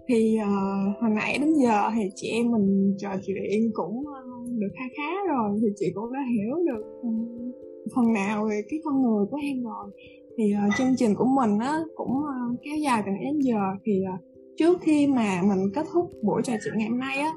thì 0.09 0.39
uh, 0.43 1.03
hồi 1.03 1.11
nãy 1.11 1.39
đến 1.41 1.55
giờ 1.55 1.91
thì 1.97 2.03
chị 2.15 2.29
em 2.29 2.53
mình 2.53 2.95
trò 2.99 3.09
chuyện 3.27 3.71
cũng 3.75 3.99
uh, 3.99 4.49
được 4.59 4.69
khá 4.75 4.85
khá 4.97 5.33
rồi 5.35 5.59
thì 5.63 5.69
chị 5.77 5.87
cũng 5.95 6.13
đã 6.13 6.21
hiểu 6.35 6.57
được 6.67 7.01
um, 7.03 7.53
phần 7.95 8.13
nào 8.13 8.47
về 8.51 8.63
cái 8.69 8.81
con 8.85 9.03
người 9.03 9.27
của 9.31 9.39
em 9.43 9.65
rồi. 9.65 9.91
Thì 10.37 10.45
uh, 10.55 10.75
chương 10.79 10.97
trình 10.97 11.15
của 11.19 11.27
mình 11.37 11.59
á 11.61 11.81
cũng 11.95 12.13
uh, 12.13 12.59
kéo 12.63 12.77
dài 12.85 13.03
từ 13.07 13.11
nãy 13.11 13.25
đến 13.25 13.39
giờ 13.41 13.61
thì 13.85 14.03
uh, 14.15 14.36
trước 14.57 14.79
khi 14.81 15.07
mà 15.07 15.41
mình 15.43 15.71
kết 15.75 15.87
thúc 15.93 16.11
buổi 16.23 16.43
trò 16.45 16.53
chuyện 16.65 16.75
ngày 16.79 16.89
hôm 16.89 16.99
nay 16.99 17.19
á 17.19 17.33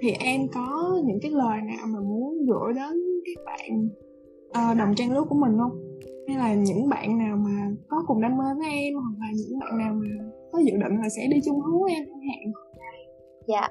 thì 0.00 0.10
em 0.20 0.40
có 0.54 1.00
những 1.04 1.18
cái 1.22 1.30
lời 1.30 1.58
nào 1.66 1.86
mà 1.86 2.00
muốn 2.00 2.46
gửi 2.46 2.72
đến 2.74 2.94
các 3.24 3.44
bạn 3.44 3.88
uh, 4.48 4.78
đồng 4.78 4.94
trang 4.96 5.12
lứa 5.12 5.24
của 5.28 5.34
mình 5.34 5.52
không? 5.58 5.98
Hay 6.28 6.36
là 6.38 6.54
những 6.54 6.88
bạn 6.88 7.18
nào 7.18 7.36
mà 7.36 7.70
có 7.88 7.96
cùng 8.06 8.22
đam 8.22 8.36
mê 8.38 8.44
với 8.58 8.68
em 8.70 8.94
hoặc 8.94 9.14
là 9.20 9.26
những 9.36 9.58
bạn 9.58 9.78
nào 9.78 9.94
mà 9.94 10.24
có 10.52 10.58
dự 10.58 10.72
định 10.72 10.96
là 11.02 11.08
sẽ 11.16 11.22
đi 11.30 11.36
chung 11.44 11.60
hướng 11.60 11.82
với 11.82 11.92
em 11.92 12.04
chẳng 12.06 12.20
hạn? 12.28 12.52
Dạ. 13.46 13.68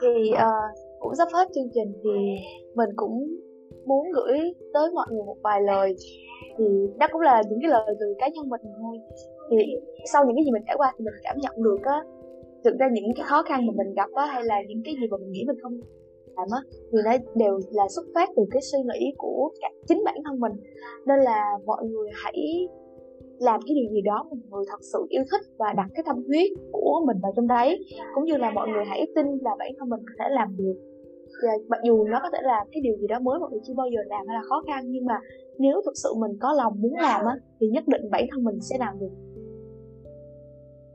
Thì 0.00 0.30
uh, 0.32 0.78
cũng 1.00 1.14
sắp 1.18 1.28
hết 1.32 1.48
chương 1.54 1.70
trình 1.74 1.92
thì 2.04 2.10
mình 2.74 2.90
cũng 2.96 3.26
muốn 3.86 4.06
gửi 4.12 4.38
tới 4.74 4.90
mọi 4.94 5.06
người 5.10 5.22
một 5.26 5.36
vài 5.42 5.60
lời. 5.62 5.94
Thì 6.58 6.64
đó 6.98 7.06
cũng 7.12 7.20
là 7.20 7.42
những 7.50 7.58
cái 7.62 7.70
lời 7.70 7.96
từ 8.00 8.14
cá 8.18 8.28
nhân 8.28 8.48
mình 8.48 8.60
thôi 8.78 8.98
thì 9.58 9.64
sau 10.12 10.24
những 10.24 10.36
cái 10.36 10.44
gì 10.44 10.50
mình 10.52 10.62
trải 10.66 10.76
qua 10.78 10.92
thì 10.98 11.04
mình 11.04 11.14
cảm 11.22 11.36
nhận 11.42 11.54
được 11.62 11.82
á, 11.82 11.98
thực 12.64 12.74
ra 12.80 12.86
những 12.92 13.04
cái 13.16 13.24
khó 13.28 13.42
khăn 13.42 13.66
mà 13.66 13.72
mình 13.76 13.94
gặp 13.94 14.10
á, 14.14 14.26
hay 14.26 14.42
là 14.44 14.56
những 14.68 14.82
cái 14.84 14.94
gì 15.00 15.06
mà 15.10 15.16
mình 15.16 15.30
nghĩ 15.32 15.44
mình 15.46 15.60
không 15.62 15.72
làm 16.36 16.48
á, 16.52 16.60
thì 16.92 16.98
nó 17.04 17.12
đều 17.34 17.58
là 17.70 17.84
xuất 17.94 18.04
phát 18.14 18.28
từ 18.36 18.42
cái 18.50 18.62
suy 18.62 18.78
nghĩ 18.78 19.14
của 19.16 19.50
cả 19.60 19.68
chính 19.88 20.02
bản 20.04 20.14
thân 20.24 20.40
mình. 20.40 20.52
Nên 21.06 21.18
là 21.20 21.58
mọi 21.66 21.84
người 21.84 22.08
hãy 22.12 22.68
làm 23.38 23.60
cái 23.66 23.74
điều 23.74 23.90
gì 23.94 24.00
đó 24.00 24.26
mà 24.30 24.36
mọi 24.50 24.58
người 24.58 24.66
thật 24.70 24.82
sự 24.92 25.06
yêu 25.08 25.22
thích 25.30 25.44
và 25.58 25.72
đặt 25.76 25.88
cái 25.94 26.02
tâm 26.06 26.16
huyết 26.26 26.50
của 26.72 27.02
mình 27.06 27.16
vào 27.22 27.32
trong 27.36 27.46
đấy. 27.46 27.84
Cũng 28.14 28.24
như 28.24 28.36
là 28.36 28.50
mọi 28.50 28.68
người 28.68 28.84
hãy 28.84 29.06
tin 29.14 29.26
là 29.26 29.50
bản 29.58 29.72
thân 29.78 29.88
mình 29.88 30.00
có 30.06 30.14
thể 30.18 30.24
làm 30.30 30.56
được. 30.56 30.76
Và 31.42 31.52
mặc 31.68 31.80
dù 31.86 32.04
nó 32.04 32.18
có 32.22 32.28
thể 32.32 32.38
là 32.42 32.64
cái 32.72 32.80
điều 32.82 32.96
gì 32.96 33.06
đó 33.06 33.18
mới 33.20 33.38
mọi 33.40 33.50
người 33.50 33.60
chưa 33.66 33.74
bao 33.76 33.86
giờ 33.94 34.00
làm 34.06 34.26
hay 34.28 34.34
là 34.34 34.42
khó 34.48 34.62
khăn, 34.66 34.84
nhưng 34.86 35.04
mà 35.04 35.18
nếu 35.58 35.80
thực 35.84 35.96
sự 36.02 36.10
mình 36.20 36.32
có 36.40 36.52
lòng 36.52 36.72
muốn 36.82 36.94
làm 36.94 37.26
á, 37.26 37.34
thì 37.60 37.66
nhất 37.68 37.84
định 37.86 38.10
bản 38.10 38.24
thân 38.30 38.44
mình 38.44 38.60
sẽ 38.60 38.76
làm 38.78 38.98
được 39.00 39.12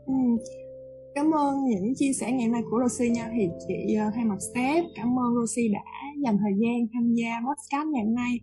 ừ. 0.07 0.13
Cảm 1.15 1.31
ơn 1.31 1.65
những 1.65 1.95
chia 1.95 2.13
sẻ 2.13 2.31
ngày 2.31 2.45
hôm 2.45 2.51
nay 2.51 2.61
của 2.71 2.79
Rosie 2.83 3.09
nha. 3.09 3.29
Thì 3.33 3.49
chị 3.67 3.95
ờ, 3.95 4.11
thay 4.15 4.25
mặt 4.25 4.37
step 4.51 4.85
cảm 4.95 5.19
ơn 5.19 5.35
Rosie 5.35 5.73
đã 5.73 5.83
dành 6.23 6.37
thời 6.37 6.51
gian 6.57 6.87
tham 6.93 7.13
gia 7.13 7.41
podcast 7.47 7.87
ngày 7.87 8.05
hôm 8.05 8.15
nay. 8.15 8.39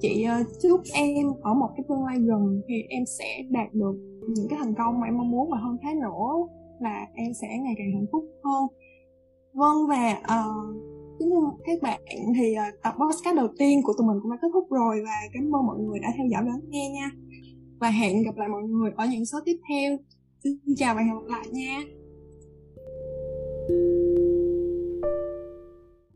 Chị 0.00 0.22
ờ, 0.22 0.42
chúc 0.62 0.80
em 0.94 1.26
ở 1.42 1.54
một 1.54 1.68
cái 1.76 1.84
tương 1.88 2.04
lai 2.04 2.16
gần 2.18 2.60
thì 2.68 2.74
em 2.88 3.04
sẽ 3.18 3.42
đạt 3.50 3.74
được 3.74 3.94
những 4.28 4.48
cái 4.48 4.58
thành 4.62 4.74
công 4.74 5.00
mà 5.00 5.06
em 5.06 5.18
mong 5.18 5.30
muốn 5.30 5.50
và 5.50 5.58
hơn 5.58 5.76
thế 5.82 5.94
nữa 5.94 6.46
là 6.80 7.06
em 7.14 7.34
sẽ 7.34 7.48
ngày 7.58 7.74
càng 7.78 7.92
hạnh 7.92 8.06
phúc 8.12 8.24
hơn. 8.44 8.66
Vâng 9.54 9.76
và 9.88 10.12
uh, 10.12 10.76
kính 11.18 11.30
thưa 11.30 11.50
các 11.64 11.82
bạn 11.82 12.00
thì 12.36 12.52
uh, 12.52 12.82
tập 12.82 12.94
podcast 13.00 13.36
đầu 13.36 13.48
tiên 13.58 13.80
của 13.82 13.92
tụi 13.98 14.06
mình 14.06 14.16
cũng 14.22 14.30
đã 14.30 14.38
kết 14.42 14.48
thúc 14.52 14.70
rồi 14.70 14.96
và 15.04 15.16
cảm 15.34 15.56
ơn 15.56 15.66
mọi 15.66 15.78
người 15.78 15.98
đã 16.00 16.08
theo 16.16 16.26
dõi 16.26 16.42
và 16.44 16.50
lắng 16.50 16.68
nghe 16.68 16.90
nha. 16.94 17.10
Và 17.80 17.90
hẹn 17.90 18.22
gặp 18.22 18.36
lại 18.36 18.48
mọi 18.48 18.62
người 18.62 18.90
ở 18.96 19.06
những 19.06 19.26
số 19.26 19.38
tiếp 19.44 19.56
theo 19.68 19.98
xin 20.42 20.58
chào 20.76 20.94
và 20.94 21.02
hẹn 21.02 21.14
gặp 21.14 21.26
lại 21.28 21.46
nha 21.52 21.82
Thank 23.68 23.78
you. 23.78 24.11